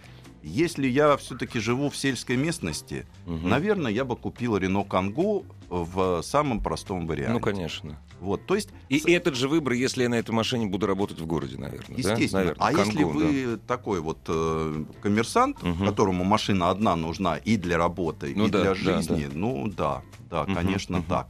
Если 0.43 0.89
я 0.89 1.17
все-таки 1.17 1.61
живу 1.61 1.89
в 1.89 1.97
сельской 1.97 2.37
местности, 2.37 3.07
Мгм. 3.27 3.49
наверное, 3.49 3.93
я 3.93 4.05
бы 4.05 4.17
купил 4.17 4.57
Рено 4.57 4.83
Кангу 4.85 5.45
в 5.69 6.21
самом 6.23 6.61
простом 6.61 7.07
варианте. 7.07 7.33
Ну, 7.33 7.41
конечно. 7.41 7.99
Вот, 8.21 8.45
то 8.47 8.55
есть, 8.55 8.69
И 8.89 8.99
с- 9.01 9.07
этот 9.07 9.35
же 9.37 9.49
выбор, 9.49 9.73
если 9.73 10.03
я 10.03 10.09
на 10.09 10.17
этой 10.17 10.31
машине 10.33 10.67
буду 10.67 10.87
работать 10.87 11.19
в 11.21 11.27
городе, 11.27 11.57
наверное. 11.59 11.97
да? 12.03 12.13
естественно. 12.13 12.39
Наверное. 12.45 12.67
А 12.67 12.73
если 12.73 12.99
Кангу, 13.03 13.19
да. 13.21 13.27
вы 13.27 13.57
такой 13.67 14.01
вот 14.01 14.19
э, 14.29 14.85
коммерсант, 15.01 15.63
Мгм. 15.63 15.87
которому 15.87 16.25
машина 16.25 16.71
одна 16.71 16.95
нужна 16.97 17.37
и 17.37 17.57
для 17.57 17.79
работы, 17.79 18.33
Ну 18.37 18.47
и 18.47 18.51
да, 18.51 18.61
для 18.61 18.69
да, 18.71 18.75
жизни, 18.75 19.29
ну 19.33 19.69
да, 19.69 20.03
да, 20.31 20.45
Мгм, 20.45 20.55
конечно, 20.55 20.99
мгм. 20.99 21.07
так. 21.09 21.29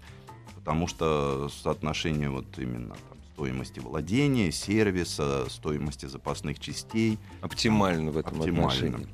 Потому 0.54 0.86
что 0.86 1.48
соотношение 1.62 2.30
вот 2.30 2.46
именно 2.58 2.94
стоимости 3.34 3.80
владения, 3.80 4.52
сервиса, 4.52 5.46
стоимости 5.48 6.06
запасных 6.06 6.58
частей, 6.58 7.18
Оптимально 7.40 8.10
в 8.10 8.18
этом 8.18 8.38
Оптимально. 8.38 8.66
отношении. 8.68 9.06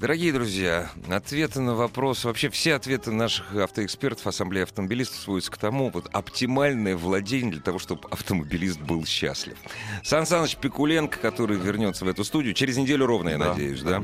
Дорогие 0.00 0.32
друзья, 0.32 0.90
ответы 1.08 1.60
на 1.60 1.74
вопрос, 1.76 2.24
вообще 2.24 2.50
все 2.50 2.74
ответы 2.74 3.12
наших 3.12 3.54
автоэкспертов, 3.54 4.26
ассамблеи 4.26 4.64
автомобилистов 4.64 5.16
сводятся 5.20 5.52
к 5.52 5.58
тому, 5.58 5.90
вот 5.90 6.08
оптимальное 6.12 6.96
владение 6.96 7.52
для 7.52 7.60
того, 7.60 7.78
чтобы 7.78 8.08
автомобилист 8.10 8.80
был 8.80 9.04
счастлив. 9.06 9.56
Сан 10.02 10.26
Саныч 10.26 10.56
Пикуленко, 10.56 11.18
который 11.20 11.56
вернется 11.56 12.04
в 12.04 12.08
эту 12.08 12.24
студию 12.24 12.52
через 12.54 12.76
неделю 12.78 13.06
ровно, 13.06 13.28
я 13.28 13.38
Да, 13.38 13.50
надеюсь, 13.50 13.82
да. 13.82 14.02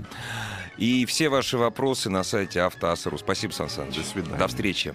И 0.77 1.05
все 1.07 1.29
ваши 1.31 1.59
вопросы 1.59 2.09
на 2.11 2.23
сайте 2.23 2.61
Автоасару. 2.61 3.19
Спасибо, 3.19 3.51
Сан 3.51 3.69
Саныч. 3.69 3.97
До 3.97 4.05
свидания. 4.05 4.39
До 4.39 4.47
встречи. 4.47 4.95